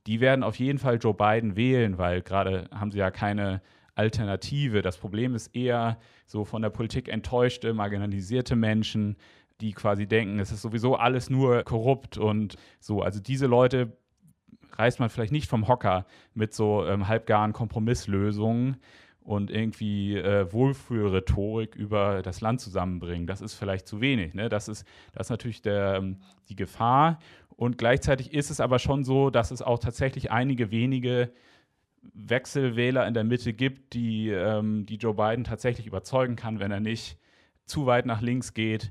die 0.07 0.21
werden 0.21 0.43
auf 0.43 0.59
jeden 0.59 0.79
Fall 0.79 0.99
Joe 1.01 1.15
Biden 1.15 1.57
wählen, 1.57 1.99
weil 1.99 2.23
gerade 2.23 2.69
haben 2.73 2.91
sie 2.91 2.99
ja 2.99 3.11
keine 3.11 3.61
Alternative. 3.95 4.83
Das 4.83 4.97
Problem 4.97 5.35
ist 5.35 5.55
eher 5.55 5.99
so 6.27 6.45
von 6.45 6.63
der 6.63 6.71
Politik 6.71 7.09
enttäuschte, 7.09 7.75
marginalisierte 7.75 8.57
Menschen, 8.57 9.17
die 9.61 9.73
quasi 9.73 10.07
denken, 10.07 10.39
es 10.39 10.53
ist 10.53 10.63
sowieso 10.63 10.97
alles 10.97 11.31
nur 11.31 11.63
korrupt 11.65 12.19
und 12.19 12.57
so. 12.81 13.03
Also 13.03 13.21
diese 13.21 13.47
Leute 13.47 13.93
reißt 14.73 15.01
man 15.01 15.11
vielleicht 15.11 15.33
nicht 15.33 15.49
vom 15.49 15.69
Hocker 15.69 16.07
mit 16.35 16.55
so 16.55 16.87
ähm, 16.87 17.09
halbgaren 17.09 17.53
Kompromisslösungen. 17.53 18.77
und 19.23 19.51
irgendwie 19.51 20.17
äh, 20.17 20.51
Wohlfühlrhetorik 20.51 21.77
über 21.77 22.23
das 22.23 22.41
Land 22.41 22.61
zusammenbringen. 22.61 23.27
Das 23.27 23.43
ist 23.43 23.55
vielleicht 23.55 23.87
zu 23.87 24.01
wenig. 24.01 24.33
Ne? 24.35 24.49
Das, 24.49 24.67
ist, 24.67 24.87
das 25.13 25.27
ist 25.27 25.31
natürlich 25.31 25.61
der, 25.61 25.97
ähm, 25.97 26.17
die 26.49 26.57
Gefahr. 26.57 27.19
Und 27.55 27.77
gleichzeitig 27.77 28.33
ist 28.33 28.51
es 28.51 28.61
aber 28.61 28.79
schon 28.79 29.05
so, 29.05 29.29
dass 29.29 29.51
es 29.51 29.61
auch 29.61 29.79
tatsächlich 29.79 30.33
einige 30.33 30.71
wenige 30.71 31.31
Wechselwähler 32.15 33.07
in 33.07 33.13
der 33.13 33.25
Mitte 33.25 33.53
gibt, 33.53 33.93
die, 33.93 34.31
ähm, 34.31 34.87
die 34.87 34.97
Joe 34.97 35.15
Biden 35.15 35.45
tatsächlich 35.45 35.87
überzeugen 35.87 36.35
kann, 36.35 36.59
wenn 36.59 36.71
er 36.71 36.81
nicht 36.81 37.19
zu 37.67 37.85
weit 37.85 38.07
nach 38.07 38.23
links 38.23 38.55
geht 38.55 38.91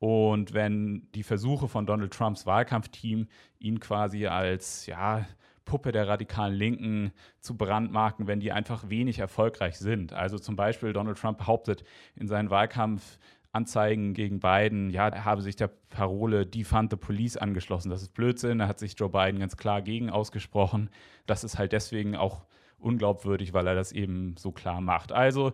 und 0.00 0.54
wenn 0.54 1.06
die 1.14 1.22
Versuche 1.22 1.68
von 1.68 1.84
Donald 1.84 2.12
Trumps 2.12 2.46
Wahlkampfteam 2.46 3.28
ihn 3.58 3.80
quasi 3.80 4.26
als 4.26 4.86
ja, 4.86 5.26
Puppe 5.66 5.92
der 5.92 6.08
radikalen 6.08 6.54
Linken 6.54 7.12
zu 7.38 7.56
brandmarken, 7.56 8.26
wenn 8.26 8.40
die 8.40 8.50
einfach 8.50 8.88
wenig 8.88 9.18
erfolgreich 9.18 9.78
sind. 9.78 10.14
Also 10.14 10.38
zum 10.38 10.56
Beispiel 10.56 10.94
Donald 10.94 11.18
Trump 11.18 11.36
behauptet 11.36 11.84
in 12.16 12.28
seinen 12.28 12.48
Wahlkampfanzeigen 12.48 14.14
gegen 14.14 14.40
Biden, 14.40 14.88
ja, 14.88 15.06
er 15.08 15.26
habe 15.26 15.42
sich 15.42 15.56
der 15.56 15.68
Parole 15.90 16.46
Defund 16.46 16.90
the 16.90 16.96
Police 16.96 17.36
angeschlossen. 17.36 17.90
Das 17.90 18.00
ist 18.00 18.14
Blödsinn. 18.14 18.58
Da 18.58 18.68
hat 18.68 18.78
sich 18.78 18.94
Joe 18.98 19.10
Biden 19.10 19.38
ganz 19.38 19.58
klar 19.58 19.82
gegen 19.82 20.08
ausgesprochen. 20.08 20.88
Das 21.26 21.44
ist 21.44 21.58
halt 21.58 21.72
deswegen 21.72 22.16
auch 22.16 22.46
unglaubwürdig, 22.78 23.52
weil 23.52 23.66
er 23.66 23.74
das 23.74 23.92
eben 23.92 24.34
so 24.38 24.50
klar 24.50 24.80
macht. 24.80 25.12
Also 25.12 25.52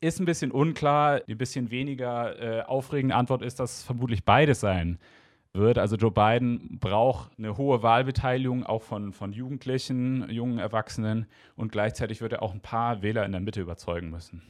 ist 0.00 0.20
ein 0.20 0.24
bisschen 0.24 0.50
unklar. 0.50 1.20
Die 1.20 1.34
bisschen 1.34 1.70
weniger 1.70 2.40
äh, 2.40 2.62
aufregende 2.62 3.14
Antwort 3.14 3.42
ist, 3.42 3.60
dass 3.60 3.78
es 3.78 3.82
vermutlich 3.84 4.24
beides 4.24 4.60
sein 4.60 4.98
wird. 5.52 5.78
Also 5.78 5.96
Joe 5.96 6.10
Biden 6.10 6.78
braucht 6.80 7.30
eine 7.38 7.56
hohe 7.56 7.82
Wahlbeteiligung 7.82 8.64
auch 8.64 8.82
von, 8.82 9.12
von 9.12 9.32
Jugendlichen, 9.32 10.28
jungen 10.30 10.58
Erwachsenen 10.58 11.26
und 11.56 11.72
gleichzeitig 11.72 12.20
wird 12.20 12.34
er 12.34 12.42
auch 12.42 12.52
ein 12.52 12.60
paar 12.60 13.02
Wähler 13.02 13.24
in 13.24 13.32
der 13.32 13.40
Mitte 13.40 13.60
überzeugen 13.60 14.10
müssen. 14.10 14.42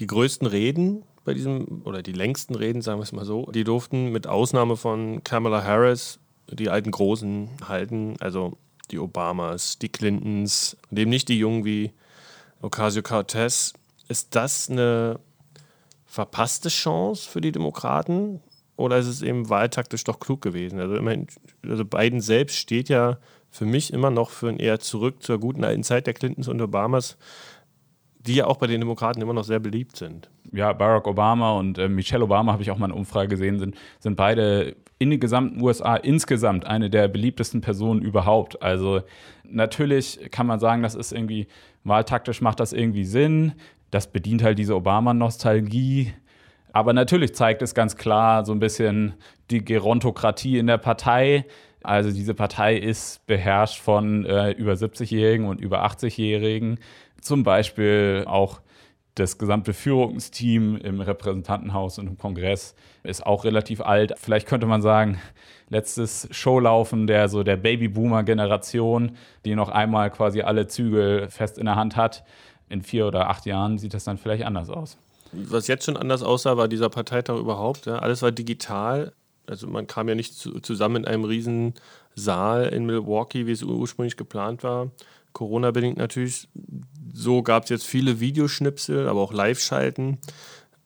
Die 0.00 0.06
größten 0.06 0.46
Reden 0.46 1.04
bei 1.24 1.34
diesem, 1.34 1.82
oder 1.84 2.02
die 2.02 2.12
längsten 2.12 2.54
Reden, 2.54 2.82
sagen 2.82 2.98
wir 2.98 3.02
es 3.02 3.12
mal 3.12 3.24
so, 3.24 3.46
die 3.46 3.64
durften 3.64 4.12
mit 4.12 4.26
Ausnahme 4.26 4.76
von 4.76 5.22
Kamala 5.24 5.64
Harris 5.64 6.20
die 6.50 6.70
alten 6.70 6.90
Großen 6.90 7.50
halten, 7.68 8.14
also 8.20 8.56
die 8.90 8.98
Obamas, 8.98 9.78
die 9.78 9.90
Clintons, 9.90 10.76
und 10.90 10.98
eben 10.98 11.10
nicht 11.10 11.28
die 11.28 11.38
Jungen 11.38 11.64
wie 11.64 11.92
Ocasio-Cortez. 12.62 13.74
Ist 14.08 14.34
das 14.34 14.70
eine 14.70 15.20
verpasste 16.06 16.68
Chance 16.68 17.28
für 17.28 17.40
die 17.40 17.52
Demokraten? 17.52 18.40
Oder 18.76 18.98
ist 18.98 19.06
es 19.06 19.22
eben 19.22 19.50
wahltaktisch 19.50 20.04
doch 20.04 20.20
klug 20.20 20.40
gewesen? 20.40 20.80
Also, 20.80 20.96
immerhin, 20.96 21.26
also 21.68 21.84
Biden 21.84 22.20
selbst 22.20 22.56
steht 22.56 22.88
ja 22.88 23.18
für 23.50 23.66
mich 23.66 23.92
immer 23.92 24.10
noch 24.10 24.30
für 24.30 24.48
ein 24.48 24.58
eher 24.58 24.78
zurück 24.78 25.22
zur 25.22 25.38
guten 25.38 25.64
alten 25.64 25.82
Zeit 25.82 26.06
der 26.06 26.14
Clintons 26.14 26.48
und 26.48 26.60
Obamas, 26.60 27.16
die 28.20 28.36
ja 28.36 28.46
auch 28.46 28.56
bei 28.56 28.66
den 28.66 28.80
Demokraten 28.80 29.20
immer 29.20 29.32
noch 29.32 29.44
sehr 29.44 29.58
beliebt 29.58 29.96
sind. 29.96 30.30
Ja, 30.52 30.72
Barack 30.72 31.06
Obama 31.06 31.52
und 31.58 31.78
äh, 31.78 31.88
Michelle 31.88 32.24
Obama 32.24 32.52
habe 32.52 32.62
ich 32.62 32.70
auch 32.70 32.78
mal 32.78 32.86
eine 32.86 32.94
Umfrage 32.94 33.28
gesehen, 33.28 33.58
sind, 33.58 33.74
sind 34.00 34.16
beide 34.16 34.76
in 34.98 35.10
den 35.10 35.20
gesamten 35.20 35.62
USA 35.62 35.96
insgesamt 35.96 36.66
eine 36.66 36.90
der 36.90 37.08
beliebtesten 37.08 37.60
Personen 37.60 38.02
überhaupt. 38.02 38.62
Also 38.62 39.02
natürlich 39.44 40.20
kann 40.30 40.46
man 40.46 40.58
sagen, 40.58 40.82
das 40.82 40.94
ist 40.94 41.12
irgendwie 41.12 41.46
wahltaktisch 41.84 42.40
macht 42.40 42.60
das 42.60 42.72
irgendwie 42.72 43.04
Sinn. 43.04 43.52
Das 43.90 44.10
bedient 44.12 44.42
halt 44.42 44.58
diese 44.58 44.76
Obama-Nostalgie. 44.76 46.12
Aber 46.72 46.92
natürlich 46.92 47.34
zeigt 47.34 47.62
es 47.62 47.74
ganz 47.74 47.96
klar 47.96 48.44
so 48.44 48.52
ein 48.52 48.60
bisschen 48.60 49.14
die 49.50 49.64
Gerontokratie 49.64 50.58
in 50.58 50.66
der 50.66 50.78
Partei. 50.78 51.46
Also 51.82 52.10
diese 52.10 52.34
Partei 52.34 52.76
ist 52.76 53.26
beherrscht 53.26 53.80
von 53.80 54.26
äh, 54.26 54.50
über 54.52 54.72
70-Jährigen 54.72 55.46
und 55.46 55.60
über 55.60 55.84
80-Jährigen. 55.86 56.78
Zum 57.20 57.44
Beispiel 57.44 58.24
auch 58.26 58.60
das 59.18 59.38
gesamte 59.38 59.72
Führungsteam 59.72 60.76
im 60.76 61.00
Repräsentantenhaus 61.00 61.98
und 61.98 62.06
im 62.06 62.18
Kongress 62.18 62.74
ist 63.02 63.26
auch 63.26 63.44
relativ 63.44 63.80
alt. 63.80 64.14
Vielleicht 64.16 64.46
könnte 64.46 64.66
man 64.66 64.82
sagen, 64.82 65.18
letztes 65.68 66.28
Showlaufen 66.30 67.06
der 67.06 67.28
so 67.28 67.42
der 67.42 67.56
Babyboomer-Generation, 67.56 69.16
die 69.44 69.54
noch 69.54 69.70
einmal 69.70 70.10
quasi 70.10 70.42
alle 70.42 70.66
Zügel 70.66 71.28
fest 71.28 71.58
in 71.58 71.66
der 71.66 71.76
Hand 71.76 71.96
hat. 71.96 72.24
In 72.68 72.82
vier 72.82 73.06
oder 73.06 73.30
acht 73.30 73.46
Jahren 73.46 73.78
sieht 73.78 73.94
das 73.94 74.04
dann 74.04 74.18
vielleicht 74.18 74.44
anders 74.44 74.68
aus 74.68 74.98
was 75.32 75.66
jetzt 75.66 75.84
schon 75.84 75.96
anders 75.96 76.22
aussah, 76.22 76.56
war 76.56 76.68
dieser 76.68 76.88
Parteitag 76.88 77.36
überhaupt. 77.36 77.86
Ja. 77.86 77.96
Alles 77.98 78.22
war 78.22 78.32
digital. 78.32 79.12
Also 79.46 79.66
man 79.66 79.86
kam 79.86 80.08
ja 80.08 80.14
nicht 80.14 80.34
zu, 80.34 80.60
zusammen 80.60 80.96
in 80.96 81.04
einem 81.06 81.24
riesen 81.24 81.74
Saal 82.14 82.66
in 82.66 82.86
Milwaukee, 82.86 83.46
wie 83.46 83.52
es 83.52 83.62
ursprünglich 83.62 84.16
geplant 84.16 84.62
war. 84.62 84.90
Corona-bedingt 85.32 85.98
natürlich. 85.98 86.48
So 87.12 87.42
gab 87.42 87.64
es 87.64 87.70
jetzt 87.70 87.86
viele 87.86 88.20
Videoschnipsel, 88.20 89.08
aber 89.08 89.20
auch 89.20 89.32
Live-Schalten. 89.32 90.18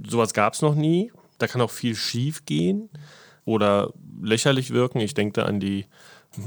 Sowas 0.04 0.34
gab 0.34 0.54
es 0.54 0.62
noch 0.62 0.74
nie. 0.74 1.12
Da 1.38 1.46
kann 1.46 1.60
auch 1.60 1.70
viel 1.70 1.94
schief 1.94 2.44
gehen 2.44 2.88
oder 3.44 3.92
lächerlich 4.20 4.70
wirken. 4.70 5.00
Ich 5.00 5.14
denke 5.14 5.40
da 5.40 5.46
an 5.46 5.58
die 5.58 5.86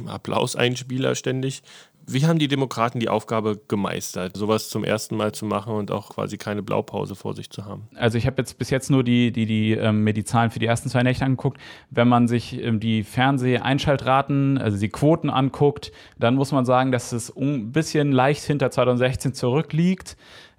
Applauseinspieler 0.08 1.16
ständig. 1.16 1.64
Wie 2.08 2.26
haben 2.26 2.38
die 2.38 2.48
Demokraten 2.48 3.00
die 3.00 3.10
Aufgabe 3.10 3.60
gemeistert, 3.68 4.38
sowas 4.38 4.70
zum 4.70 4.84
ersten 4.84 5.18
Mal 5.18 5.32
zu 5.32 5.46
machen 5.46 5.74
und 5.74 5.90
auch 5.92 6.10
quasi 6.10 6.38
keine 6.38 6.62
Blaupause 6.62 7.16
vor 7.16 7.34
sich 7.34 7.50
zu 7.50 7.66
haben? 7.66 7.88
Also 7.96 8.18
ich 8.18 8.28
habe 8.28 8.36
jetzt 8.40 8.60
bis 8.60 8.70
jetzt 8.70 8.92
nur 8.92 9.04
die, 9.04 9.32
die, 9.32 9.46
die, 9.46 9.72
ähm, 9.72 10.06
die 10.06 10.24
Zahlen 10.24 10.52
für 10.52 10.60
die 10.60 10.68
ersten 10.68 10.90
zwei 10.90 11.02
Nächte 11.02 11.26
angeguckt. 11.26 11.60
Wenn 11.90 12.08
man 12.08 12.28
sich 12.28 12.62
ähm, 12.62 12.80
die 12.80 13.04
Fernseheinschaltraten, 13.04 14.58
also 14.60 14.78
die 14.78 14.90
Quoten 14.90 15.30
anguckt, 15.30 15.92
dann 16.20 16.36
muss 16.36 16.52
man 16.52 16.66
sagen, 16.66 16.92
dass 16.92 17.12
es 17.12 17.36
ein 17.36 17.72
bisschen 17.72 18.12
leicht 18.12 18.44
hinter 18.44 18.70
2016 18.70 19.34
zurückliegt. 19.34 20.16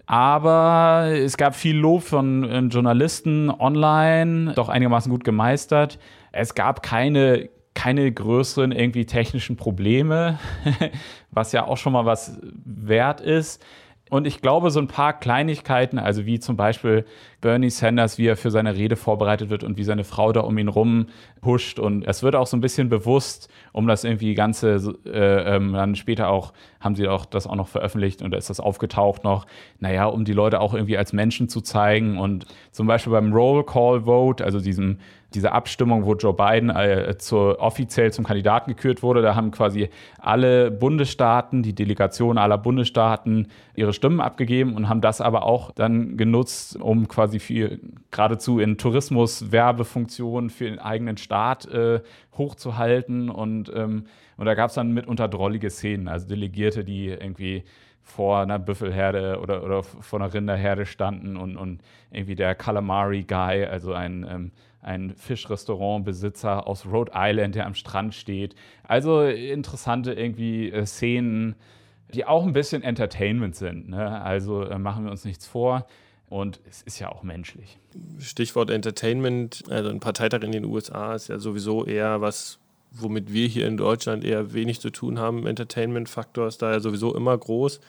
Aber 0.06 1.08
es 1.12 1.36
gab 1.36 1.54
viel 1.54 1.76
Lob 1.76 2.02
von 2.02 2.44
äh, 2.44 2.58
Journalisten 2.60 3.50
online, 3.50 4.52
doch 4.54 4.68
einigermaßen 4.68 5.10
gut 5.10 5.24
gemeistert. 5.24 5.98
Es 6.32 6.54
gab 6.54 6.82
keine 6.82 7.48
keine 7.76 8.10
größeren 8.10 8.72
irgendwie 8.72 9.04
technischen 9.04 9.56
Probleme, 9.56 10.40
was 11.30 11.52
ja 11.52 11.66
auch 11.66 11.76
schon 11.76 11.92
mal 11.92 12.06
was 12.06 12.40
wert 12.64 13.20
ist. 13.20 13.62
Und 14.08 14.24
ich 14.24 14.40
glaube, 14.40 14.70
so 14.70 14.78
ein 14.78 14.86
paar 14.86 15.18
Kleinigkeiten, 15.18 15.98
also 15.98 16.26
wie 16.26 16.38
zum 16.38 16.56
Beispiel 16.56 17.04
Bernie 17.40 17.70
Sanders, 17.70 18.18
wie 18.18 18.28
er 18.28 18.36
für 18.36 18.52
seine 18.52 18.76
Rede 18.76 18.94
vorbereitet 18.94 19.50
wird 19.50 19.64
und 19.64 19.76
wie 19.76 19.82
seine 19.82 20.04
Frau 20.04 20.32
da 20.32 20.40
um 20.40 20.56
ihn 20.58 20.68
rum 20.68 21.06
pusht. 21.40 21.80
Und 21.80 22.06
es 22.06 22.22
wird 22.22 22.36
auch 22.36 22.46
so 22.46 22.56
ein 22.56 22.60
bisschen 22.60 22.88
bewusst, 22.88 23.50
um 23.72 23.88
das 23.88 24.04
irgendwie 24.04 24.34
ganze, 24.34 24.94
äh, 25.04 25.56
ähm, 25.56 25.72
dann 25.72 25.96
später 25.96 26.28
auch, 26.28 26.52
haben 26.78 26.94
sie 26.94 27.08
auch 27.08 27.26
das 27.26 27.48
auch 27.48 27.56
noch 27.56 27.66
veröffentlicht 27.66 28.22
und 28.22 28.30
da 28.30 28.38
ist 28.38 28.48
das 28.48 28.60
aufgetaucht 28.60 29.24
noch, 29.24 29.44
naja, 29.80 30.06
um 30.06 30.24
die 30.24 30.32
Leute 30.32 30.60
auch 30.60 30.72
irgendwie 30.72 30.96
als 30.96 31.12
Menschen 31.12 31.48
zu 31.48 31.60
zeigen. 31.60 32.18
Und 32.18 32.46
zum 32.70 32.86
Beispiel 32.86 33.12
beim 33.12 33.32
Roll 33.32 33.66
Call 33.66 34.02
Vote, 34.02 34.44
also 34.44 34.60
diesem 34.60 34.98
diese 35.36 35.52
Abstimmung, 35.52 36.06
wo 36.06 36.14
Joe 36.14 36.32
Biden 36.32 36.70
äh, 36.70 37.16
zur, 37.18 37.60
offiziell 37.60 38.12
zum 38.12 38.24
Kandidaten 38.24 38.70
gekürt 38.70 39.02
wurde, 39.02 39.20
da 39.20 39.34
haben 39.34 39.50
quasi 39.50 39.90
alle 40.18 40.70
Bundesstaaten, 40.70 41.62
die 41.62 41.74
Delegation 41.74 42.38
aller 42.38 42.56
Bundesstaaten 42.56 43.48
ihre 43.74 43.92
Stimmen 43.92 44.20
abgegeben 44.20 44.74
und 44.74 44.88
haben 44.88 45.02
das 45.02 45.20
aber 45.20 45.44
auch 45.44 45.70
dann 45.72 46.16
genutzt, 46.16 46.80
um 46.80 47.06
quasi 47.06 47.38
für 47.38 47.78
geradezu 48.10 48.58
in 48.58 48.78
Tourismus 48.78 49.52
Werbefunktionen 49.52 50.48
für 50.48 50.64
den 50.64 50.78
eigenen 50.78 51.18
Staat 51.18 51.66
äh, 51.66 52.00
hochzuhalten. 52.38 53.28
Und, 53.28 53.70
ähm, 53.74 54.06
und 54.38 54.46
da 54.46 54.54
gab 54.54 54.70
es 54.70 54.74
dann 54.74 54.92
mitunter 54.92 55.28
drollige 55.28 55.68
Szenen, 55.68 56.08
also 56.08 56.26
Delegierte, 56.26 56.82
die 56.82 57.08
irgendwie 57.08 57.64
vor 58.02 58.38
einer 58.38 58.58
Büffelherde 58.58 59.40
oder, 59.42 59.64
oder 59.64 59.82
vor 59.82 60.20
einer 60.20 60.32
Rinderherde 60.32 60.86
standen 60.86 61.36
und, 61.36 61.56
und 61.56 61.80
irgendwie 62.10 62.36
der 62.36 62.54
Calamari 62.54 63.24
Guy, 63.24 63.64
also 63.64 63.92
ein 63.92 64.24
ähm, 64.30 64.52
ein 64.86 65.14
Fischrestaurantbesitzer 65.16 66.66
aus 66.66 66.86
Rhode 66.86 67.12
Island, 67.14 67.56
der 67.56 67.66
am 67.66 67.74
Strand 67.74 68.14
steht. 68.14 68.54
Also 68.84 69.22
interessante 69.22 70.12
irgendwie 70.12 70.70
äh, 70.70 70.86
Szenen, 70.86 71.56
die 72.14 72.24
auch 72.24 72.44
ein 72.44 72.52
bisschen 72.52 72.82
Entertainment 72.82 73.56
sind. 73.56 73.88
Ne? 73.88 74.22
Also 74.22 74.62
äh, 74.62 74.78
machen 74.78 75.04
wir 75.04 75.10
uns 75.10 75.24
nichts 75.24 75.46
vor. 75.46 75.86
Und 76.28 76.60
es 76.68 76.82
ist 76.82 76.98
ja 76.98 77.10
auch 77.10 77.22
menschlich. 77.22 77.78
Stichwort 78.18 78.70
Entertainment, 78.70 79.64
also 79.68 79.90
ein 79.90 80.00
Parteitag 80.00 80.42
in 80.42 80.52
den 80.52 80.64
USA 80.64 81.14
ist 81.14 81.28
ja 81.28 81.38
sowieso 81.38 81.84
eher 81.84 82.20
was, 82.20 82.58
womit 82.90 83.32
wir 83.32 83.46
hier 83.46 83.68
in 83.68 83.76
Deutschland 83.76 84.24
eher 84.24 84.52
wenig 84.52 84.80
zu 84.80 84.90
tun 84.90 85.18
haben. 85.18 85.46
Entertainment-Faktor 85.46 86.48
ist 86.48 86.62
da 86.62 86.72
ja 86.72 86.80
sowieso 86.80 87.14
immer 87.14 87.36
groß. 87.36 87.80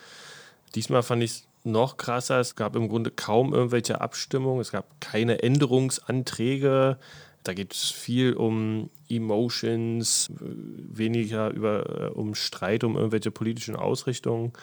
Diesmal 0.76 1.02
fand 1.02 1.24
ich 1.24 1.32
es 1.32 1.48
noch 1.68 1.98
krasser, 1.98 2.40
es 2.40 2.56
gab 2.56 2.76
im 2.76 2.90
Grunde 2.90 3.12
kaum 3.12 3.54
irgendwelche 3.54 4.02
Abstimmungen, 4.02 4.62
es 4.62 4.72
gab 4.72 5.00
keine 5.00 5.44
Änderungsanträge. 5.44 6.98
Da 7.44 7.54
geht 7.54 7.74
es 7.74 7.92
viel 7.92 8.34
um 8.34 8.90
Emotions, 9.10 10.30
weniger 10.40 11.50
über, 11.52 12.02
äh, 12.02 12.08
um 12.08 12.36
Streit, 12.36 12.84
um 12.84 12.96
irgendwelche 12.96 13.32
politischen 13.32 13.76
Ausrichtungen. 13.76 14.54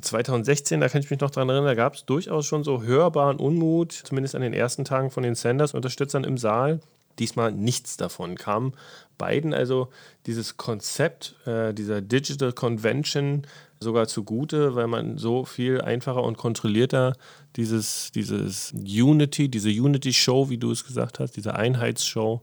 2016, 0.00 0.80
da 0.80 0.88
kann 0.88 1.00
ich 1.00 1.10
mich 1.10 1.20
noch 1.20 1.30
daran 1.30 1.48
erinnern, 1.48 1.66
da 1.66 1.74
gab 1.74 1.94
es 1.94 2.04
durchaus 2.04 2.46
schon 2.46 2.62
so 2.62 2.82
hörbaren 2.82 3.38
Unmut, 3.38 3.92
zumindest 3.92 4.36
an 4.36 4.42
den 4.42 4.52
ersten 4.52 4.84
Tagen 4.84 5.10
von 5.10 5.24
den 5.24 5.34
Sanders-Unterstützern 5.34 6.22
im 6.22 6.38
Saal, 6.38 6.80
Diesmal 7.20 7.52
nichts 7.52 7.96
davon 7.96 8.34
kam. 8.34 8.72
Beiden 9.18 9.54
also 9.54 9.88
dieses 10.26 10.56
Konzept 10.56 11.36
äh, 11.46 11.72
dieser 11.72 12.00
Digital 12.00 12.52
Convention 12.52 13.46
sogar 13.78 14.08
zugute, 14.08 14.74
weil 14.74 14.88
man 14.88 15.16
so 15.16 15.44
viel 15.44 15.80
einfacher 15.80 16.22
und 16.22 16.36
kontrollierter 16.36 17.14
dieses, 17.56 18.10
dieses 18.12 18.72
Unity, 18.72 19.48
diese 19.48 19.70
Unity-Show, 19.70 20.50
wie 20.50 20.58
du 20.58 20.70
es 20.70 20.84
gesagt 20.84 21.18
hast, 21.18 21.36
diese 21.36 21.54
Einheitsshow 21.54 22.42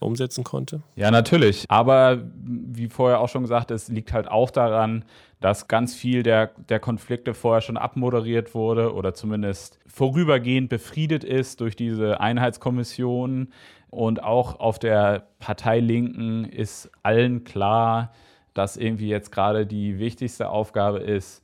umsetzen 0.00 0.44
konnte? 0.44 0.82
Ja, 0.96 1.10
natürlich. 1.10 1.64
Aber 1.68 2.22
wie 2.44 2.88
vorher 2.88 3.20
auch 3.20 3.28
schon 3.28 3.42
gesagt, 3.42 3.70
es 3.70 3.88
liegt 3.88 4.12
halt 4.12 4.28
auch 4.28 4.50
daran, 4.50 5.04
dass 5.40 5.68
ganz 5.68 5.94
viel 5.94 6.22
der, 6.22 6.50
der 6.68 6.80
Konflikte 6.80 7.34
vorher 7.34 7.60
schon 7.60 7.76
abmoderiert 7.76 8.54
wurde 8.54 8.94
oder 8.94 9.14
zumindest 9.14 9.78
vorübergehend 9.86 10.68
befriedet 10.68 11.24
ist 11.24 11.60
durch 11.60 11.76
diese 11.76 12.20
Einheitskommission. 12.20 13.48
Und 13.90 14.22
auch 14.22 14.60
auf 14.60 14.78
der 14.78 15.28
Partei 15.38 15.80
Linken 15.80 16.44
ist 16.44 16.90
allen 17.02 17.44
klar, 17.44 18.12
dass 18.54 18.76
irgendwie 18.76 19.08
jetzt 19.08 19.32
gerade 19.32 19.66
die 19.66 19.98
wichtigste 19.98 20.50
Aufgabe 20.50 20.98
ist, 20.98 21.42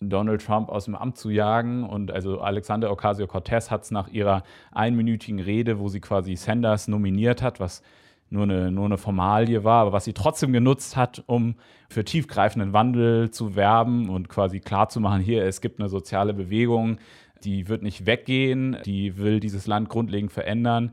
Donald 0.00 0.44
Trump 0.44 0.68
aus 0.68 0.84
dem 0.84 0.94
Amt 0.94 1.16
zu 1.16 1.30
jagen. 1.30 1.84
Und 1.84 2.10
also 2.10 2.40
Alexander 2.40 2.90
Ocasio-Cortez 2.90 3.70
hat 3.70 3.84
es 3.84 3.90
nach 3.90 4.08
ihrer 4.08 4.42
einminütigen 4.72 5.40
Rede, 5.40 5.78
wo 5.78 5.88
sie 5.88 6.00
quasi 6.00 6.36
Sanders 6.36 6.88
nominiert 6.88 7.40
hat, 7.42 7.60
was 7.60 7.82
nur 8.28 8.42
eine, 8.42 8.70
nur 8.70 8.86
eine 8.86 8.98
Formalie 8.98 9.62
war, 9.64 9.82
aber 9.82 9.92
was 9.92 10.04
sie 10.04 10.12
trotzdem 10.12 10.52
genutzt 10.52 10.96
hat, 10.96 11.22
um 11.26 11.54
für 11.88 12.04
tiefgreifenden 12.04 12.72
Wandel 12.72 13.30
zu 13.30 13.54
werben 13.54 14.08
und 14.08 14.28
quasi 14.28 14.58
klarzumachen, 14.58 15.20
hier, 15.20 15.44
es 15.44 15.60
gibt 15.60 15.78
eine 15.78 15.88
soziale 15.88 16.34
Bewegung, 16.34 16.98
die 17.44 17.68
wird 17.68 17.82
nicht 17.82 18.06
weggehen, 18.06 18.76
die 18.84 19.18
will 19.18 19.38
dieses 19.38 19.66
Land 19.66 19.88
grundlegend 19.88 20.32
verändern. 20.32 20.92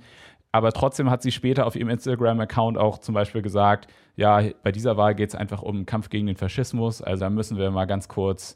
Aber 0.53 0.71
trotzdem 0.71 1.09
hat 1.09 1.23
sie 1.23 1.31
später 1.31 1.65
auf 1.65 1.75
ihrem 1.75 1.89
Instagram-Account 1.89 2.77
auch 2.77 2.99
zum 2.99 3.15
Beispiel 3.15 3.41
gesagt, 3.41 3.91
ja, 4.15 4.39
bei 4.61 4.71
dieser 4.71 4.97
Wahl 4.97 5.15
geht 5.15 5.29
es 5.29 5.35
einfach 5.35 5.63
um 5.63 5.87
Kampf 5.87 6.09
gegen 6.09 6.27
den 6.27 6.35
Faschismus. 6.35 7.01
Also 7.01 7.21
da 7.21 7.31
müssen 7.31 7.57
wir 7.57 7.71
mal 7.71 7.85
ganz 7.85 8.07
kurz 8.07 8.55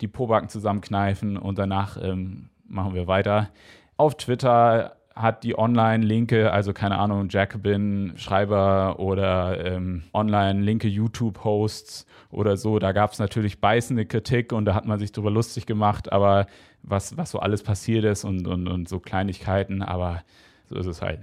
die 0.00 0.08
Pobacken 0.08 0.48
zusammenkneifen 0.48 1.36
und 1.36 1.58
danach 1.58 1.98
ähm, 2.02 2.48
machen 2.66 2.94
wir 2.94 3.06
weiter. 3.06 3.50
Auf 3.98 4.16
Twitter 4.16 4.96
hat 5.14 5.44
die 5.44 5.56
Online-Linke, 5.56 6.50
also 6.50 6.72
keine 6.72 6.98
Ahnung, 6.98 7.28
Jacobin, 7.28 8.14
Schreiber 8.16 8.98
oder 8.98 9.64
ähm, 9.66 10.04
Online-linke 10.14 10.88
YouTube-Hosts 10.88 12.06
oder 12.30 12.56
so, 12.56 12.78
da 12.78 12.92
gab 12.92 13.12
es 13.12 13.18
natürlich 13.18 13.60
beißende 13.60 14.06
Kritik 14.06 14.52
und 14.54 14.64
da 14.64 14.74
hat 14.74 14.86
man 14.86 14.98
sich 14.98 15.12
drüber 15.12 15.30
lustig 15.30 15.66
gemacht, 15.66 16.10
aber 16.10 16.46
was, 16.82 17.18
was 17.18 17.30
so 17.30 17.38
alles 17.38 17.62
passiert 17.62 18.04
ist 18.04 18.24
und, 18.24 18.48
und, 18.48 18.66
und 18.66 18.88
so 18.88 18.98
Kleinigkeiten, 18.98 19.82
aber 19.82 20.22
so 20.70 20.76
ist 20.76 20.86
es 20.86 21.02
halt. 21.02 21.20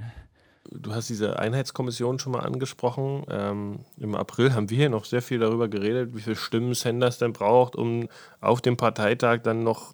Du 0.74 0.94
hast 0.94 1.10
diese 1.10 1.38
Einheitskommission 1.38 2.20
schon 2.20 2.32
mal 2.32 2.42
angesprochen. 2.42 3.26
Ähm, 3.30 3.80
Im 3.98 4.16
April 4.16 4.54
haben 4.54 4.70
wir 4.70 4.78
hier 4.78 4.90
noch 4.90 5.06
sehr 5.06 5.22
viel 5.22 5.40
darüber 5.40 5.68
geredet, 5.68 6.16
wie 6.16 6.22
viele 6.22 6.36
Stimmen 6.36 6.74
Sanders 6.74 7.18
denn 7.18 7.34
braucht, 7.34 7.76
um 7.76 8.08
auf 8.40 8.62
dem 8.62 8.78
Parteitag 8.78 9.40
dann 9.44 9.64
noch 9.64 9.94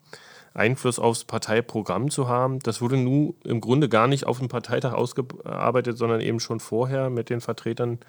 Einfluss 0.53 0.99
aufs 0.99 1.23
Parteiprogramm 1.23 2.09
zu 2.09 2.27
haben. 2.27 2.59
Das 2.59 2.81
wurde 2.81 2.97
nun 2.97 3.35
im 3.43 3.61
Grunde 3.61 3.89
gar 3.89 4.07
nicht 4.07 4.25
auf 4.25 4.39
dem 4.39 4.49
Parteitag 4.49 4.93
ausgearbeitet, 4.93 5.97
sondern 5.97 6.21
eben 6.21 6.39
schon 6.39 6.59
vorher 6.59 7.09
mit 7.09 7.29
den 7.29 7.41
Vertretern 7.41 7.99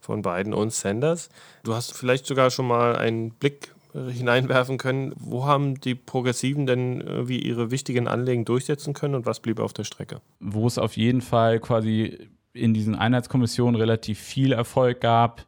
von 0.00 0.22
Biden 0.22 0.52
und 0.52 0.72
Sanders. 0.72 1.30
Du 1.62 1.74
hast 1.74 1.96
vielleicht 1.96 2.26
sogar 2.26 2.50
schon 2.50 2.66
mal 2.66 2.96
einen 2.96 3.30
Blick 3.30 3.73
hineinwerfen 3.94 4.76
können. 4.76 5.12
Wo 5.16 5.46
haben 5.46 5.80
die 5.80 5.94
Progressiven 5.94 6.66
denn 6.66 7.28
wie 7.28 7.38
ihre 7.38 7.70
wichtigen 7.70 8.08
Anliegen 8.08 8.44
durchsetzen 8.44 8.92
können 8.92 9.14
und 9.14 9.26
was 9.26 9.40
blieb 9.40 9.60
auf 9.60 9.72
der 9.72 9.84
Strecke? 9.84 10.20
Wo 10.40 10.66
es 10.66 10.78
auf 10.78 10.96
jeden 10.96 11.20
Fall 11.20 11.60
quasi 11.60 12.28
in 12.52 12.74
diesen 12.74 12.94
Einheitskommissionen 12.94 13.76
relativ 13.80 14.18
viel 14.18 14.52
Erfolg 14.52 15.00
gab, 15.00 15.46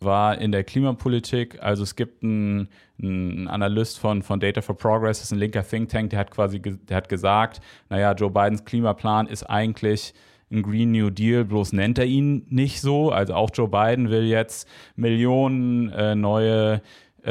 war 0.00 0.38
in 0.38 0.52
der 0.52 0.64
Klimapolitik. 0.64 1.62
Also 1.62 1.82
es 1.82 1.96
gibt 1.96 2.22
einen, 2.22 2.68
einen 3.00 3.48
Analyst 3.48 3.98
von, 3.98 4.22
von 4.22 4.40
Data 4.40 4.60
for 4.60 4.76
Progress, 4.76 5.18
das 5.18 5.26
ist 5.26 5.32
ein 5.32 5.38
linker 5.38 5.62
Think 5.62 5.90
Tank, 5.90 6.10
der 6.10 6.18
hat 6.18 6.30
quasi 6.30 6.60
der 6.60 6.96
hat 6.96 7.08
gesagt, 7.08 7.60
naja, 7.88 8.12
Joe 8.12 8.30
Bidens 8.30 8.64
Klimaplan 8.64 9.26
ist 9.26 9.44
eigentlich 9.44 10.14
ein 10.50 10.62
Green 10.62 10.92
New 10.92 11.10
Deal, 11.10 11.44
bloß 11.44 11.72
nennt 11.72 11.98
er 11.98 12.04
ihn 12.04 12.46
nicht 12.50 12.80
so. 12.80 13.10
Also 13.10 13.34
auch 13.34 13.50
Joe 13.54 13.68
Biden 13.68 14.10
will 14.10 14.24
jetzt 14.24 14.68
Millionen 14.96 15.88
äh, 15.90 16.14
neue 16.14 16.74
äh, 16.74 16.80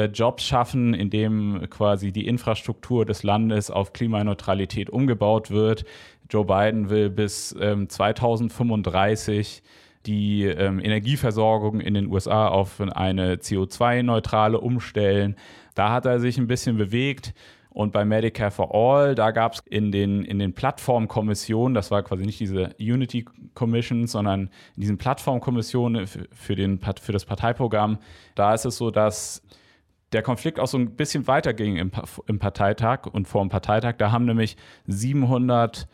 Jobs 0.06 0.44
schaffen, 0.44 0.94
indem 0.94 1.68
quasi 1.70 2.12
die 2.12 2.26
Infrastruktur 2.26 3.04
des 3.04 3.22
Landes 3.22 3.70
auf 3.70 3.92
Klimaneutralität 3.92 4.90
umgebaut 4.90 5.50
wird. 5.50 5.84
Joe 6.30 6.44
Biden 6.44 6.88
will 6.88 7.10
bis 7.10 7.54
ähm, 7.60 7.88
2035 7.88 9.62
die 10.06 10.44
ähm, 10.44 10.80
Energieversorgung 10.80 11.80
in 11.80 11.94
den 11.94 12.10
USA 12.10 12.48
auf 12.48 12.80
eine 12.80 13.36
CO2-neutrale 13.36 14.58
umstellen. 14.60 15.36
Da 15.74 15.92
hat 15.92 16.06
er 16.06 16.20
sich 16.20 16.38
ein 16.38 16.46
bisschen 16.46 16.76
bewegt. 16.76 17.34
Und 17.70 17.92
bei 17.92 18.04
Medicare 18.04 18.50
for 18.50 18.74
All, 18.74 19.14
da 19.14 19.30
gab 19.30 19.54
es 19.54 19.60
in 19.60 19.92
den, 19.92 20.24
in 20.24 20.38
den 20.38 20.52
Plattformkommissionen, 20.52 21.74
das 21.74 21.90
war 21.90 22.02
quasi 22.02 22.26
nicht 22.26 22.38
diese 22.38 22.74
Unity 22.78 23.24
Commission, 23.54 24.06
sondern 24.06 24.50
in 24.76 24.80
diesen 24.82 24.98
Plattformkommissionen 24.98 26.06
für, 26.06 26.54
den, 26.54 26.80
für 27.00 27.12
das 27.12 27.24
Parteiprogramm, 27.24 27.96
da 28.34 28.52
ist 28.52 28.66
es 28.66 28.76
so, 28.76 28.90
dass 28.90 29.42
der 30.12 30.22
Konflikt 30.22 30.60
auch 30.60 30.66
so 30.66 30.78
ein 30.78 30.94
bisschen 30.96 31.26
weiterging 31.26 31.76
im, 31.76 31.90
im 32.26 32.38
Parteitag 32.38 33.06
und 33.06 33.28
vor 33.28 33.42
dem 33.42 33.48
Parteitag. 33.48 33.94
Da 33.98 34.12
haben 34.12 34.26
nämlich 34.26 34.56
700 34.86 35.88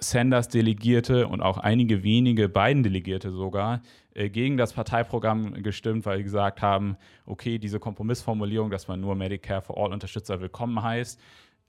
Sanders-Delegierte 0.00 1.26
und 1.26 1.40
auch 1.40 1.58
einige 1.58 2.02
wenige 2.02 2.48
Biden-Delegierte 2.48 3.30
sogar 3.30 3.82
äh, 4.14 4.30
gegen 4.30 4.56
das 4.56 4.72
Parteiprogramm 4.72 5.62
gestimmt, 5.62 6.06
weil 6.06 6.18
sie 6.18 6.24
gesagt 6.24 6.62
haben, 6.62 6.96
okay, 7.26 7.58
diese 7.58 7.80
Kompromissformulierung, 7.80 8.70
dass 8.70 8.88
man 8.88 9.00
nur 9.00 9.14
Medicare 9.16 9.60
for 9.60 9.76
All 9.76 9.92
Unterstützer 9.92 10.40
willkommen 10.40 10.82
heißt 10.82 11.20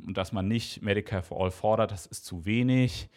und 0.05 0.17
dass 0.17 0.31
man 0.31 0.47
nicht 0.47 0.81
Medicare 0.81 1.23
for 1.23 1.43
All 1.43 1.51
fordert, 1.51 1.91
das 1.91 2.05
ist 2.05 2.25
zu 2.25 2.45
wenig. 2.45 3.09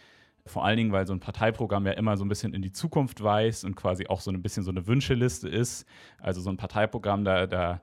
Vor 0.44 0.64
allen 0.64 0.76
Dingen, 0.76 0.92
weil 0.92 1.06
so 1.06 1.12
ein 1.12 1.20
Parteiprogramm 1.20 1.86
ja 1.86 1.92
immer 1.92 2.16
so 2.16 2.24
ein 2.24 2.28
bisschen 2.28 2.52
in 2.52 2.62
die 2.62 2.72
Zukunft 2.72 3.22
weist 3.22 3.64
und 3.64 3.76
quasi 3.76 4.08
auch 4.08 4.20
so 4.20 4.32
ein 4.32 4.42
bisschen 4.42 4.64
so 4.64 4.72
eine 4.72 4.86
Wünscheliste 4.88 5.48
ist. 5.48 5.86
Also 6.18 6.40
so 6.40 6.50
ein 6.50 6.56
Parteiprogramm, 6.56 7.24
da, 7.24 7.46
da, 7.46 7.80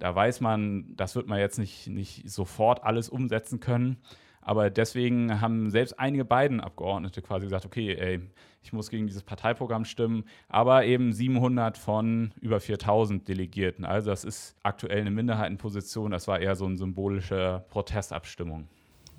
da 0.00 0.14
weiß 0.14 0.40
man, 0.40 0.96
das 0.96 1.14
wird 1.14 1.28
man 1.28 1.38
jetzt 1.38 1.58
nicht, 1.58 1.86
nicht 1.86 2.28
sofort 2.28 2.82
alles 2.82 3.08
umsetzen 3.08 3.60
können. 3.60 3.98
Aber 4.42 4.70
deswegen 4.70 5.40
haben 5.40 5.70
selbst 5.70 6.00
einige 6.00 6.24
beiden 6.24 6.60
Abgeordnete 6.60 7.22
quasi 7.22 7.44
gesagt, 7.44 7.66
okay, 7.66 7.94
ey, 7.94 8.20
ich 8.62 8.72
muss 8.72 8.90
gegen 8.90 9.06
dieses 9.06 9.22
Parteiprogramm 9.22 9.84
stimmen, 9.84 10.24
aber 10.48 10.84
eben 10.84 11.12
700 11.12 11.78
von 11.78 12.32
über 12.40 12.58
4000 12.58 13.28
Delegierten. 13.28 13.84
Also 13.84 14.10
das 14.10 14.24
ist 14.24 14.56
aktuell 14.62 15.02
eine 15.02 15.10
Minderheitenposition, 15.10 16.10
das 16.10 16.26
war 16.26 16.40
eher 16.40 16.56
so 16.56 16.64
eine 16.64 16.78
symbolische 16.78 17.64
Protestabstimmung. 17.68 18.66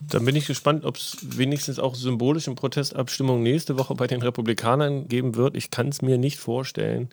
Dann 0.09 0.25
bin 0.25 0.35
ich 0.35 0.47
gespannt, 0.47 0.83
ob 0.83 0.95
es 0.95 1.17
wenigstens 1.37 1.77
auch 1.77 1.93
symbolische 1.93 2.53
Protestabstimmungen 2.55 3.43
nächste 3.43 3.77
Woche 3.77 3.93
bei 3.93 4.07
den 4.07 4.21
Republikanern 4.21 5.07
geben 5.07 5.35
wird. 5.35 5.55
Ich 5.55 5.69
kann 5.69 5.89
es 5.89 6.01
mir 6.01 6.17
nicht 6.17 6.39
vorstellen, 6.39 7.09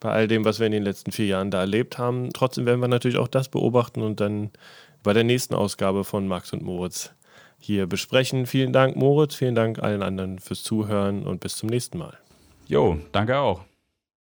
bei 0.00 0.10
all 0.10 0.26
dem, 0.28 0.44
was 0.44 0.58
wir 0.58 0.66
in 0.66 0.72
den 0.72 0.82
letzten 0.82 1.12
vier 1.12 1.26
Jahren 1.26 1.50
da 1.50 1.60
erlebt 1.60 1.98
haben. 1.98 2.30
Trotzdem 2.32 2.66
werden 2.66 2.80
wir 2.80 2.88
natürlich 2.88 3.18
auch 3.18 3.28
das 3.28 3.48
beobachten 3.48 4.02
und 4.02 4.20
dann 4.20 4.50
bei 5.02 5.12
der 5.12 5.24
nächsten 5.24 5.54
Ausgabe 5.54 6.04
von 6.04 6.26
Max 6.26 6.52
und 6.52 6.62
Moritz 6.62 7.12
hier 7.58 7.86
besprechen. 7.86 8.46
Vielen 8.46 8.72
Dank, 8.72 8.96
Moritz. 8.96 9.34
Vielen 9.34 9.54
Dank 9.54 9.78
allen 9.78 10.02
anderen 10.02 10.38
fürs 10.38 10.62
Zuhören 10.62 11.24
und 11.24 11.40
bis 11.40 11.56
zum 11.56 11.68
nächsten 11.68 11.98
Mal. 11.98 12.18
Jo, 12.66 12.98
danke 13.12 13.38
auch. 13.38 13.69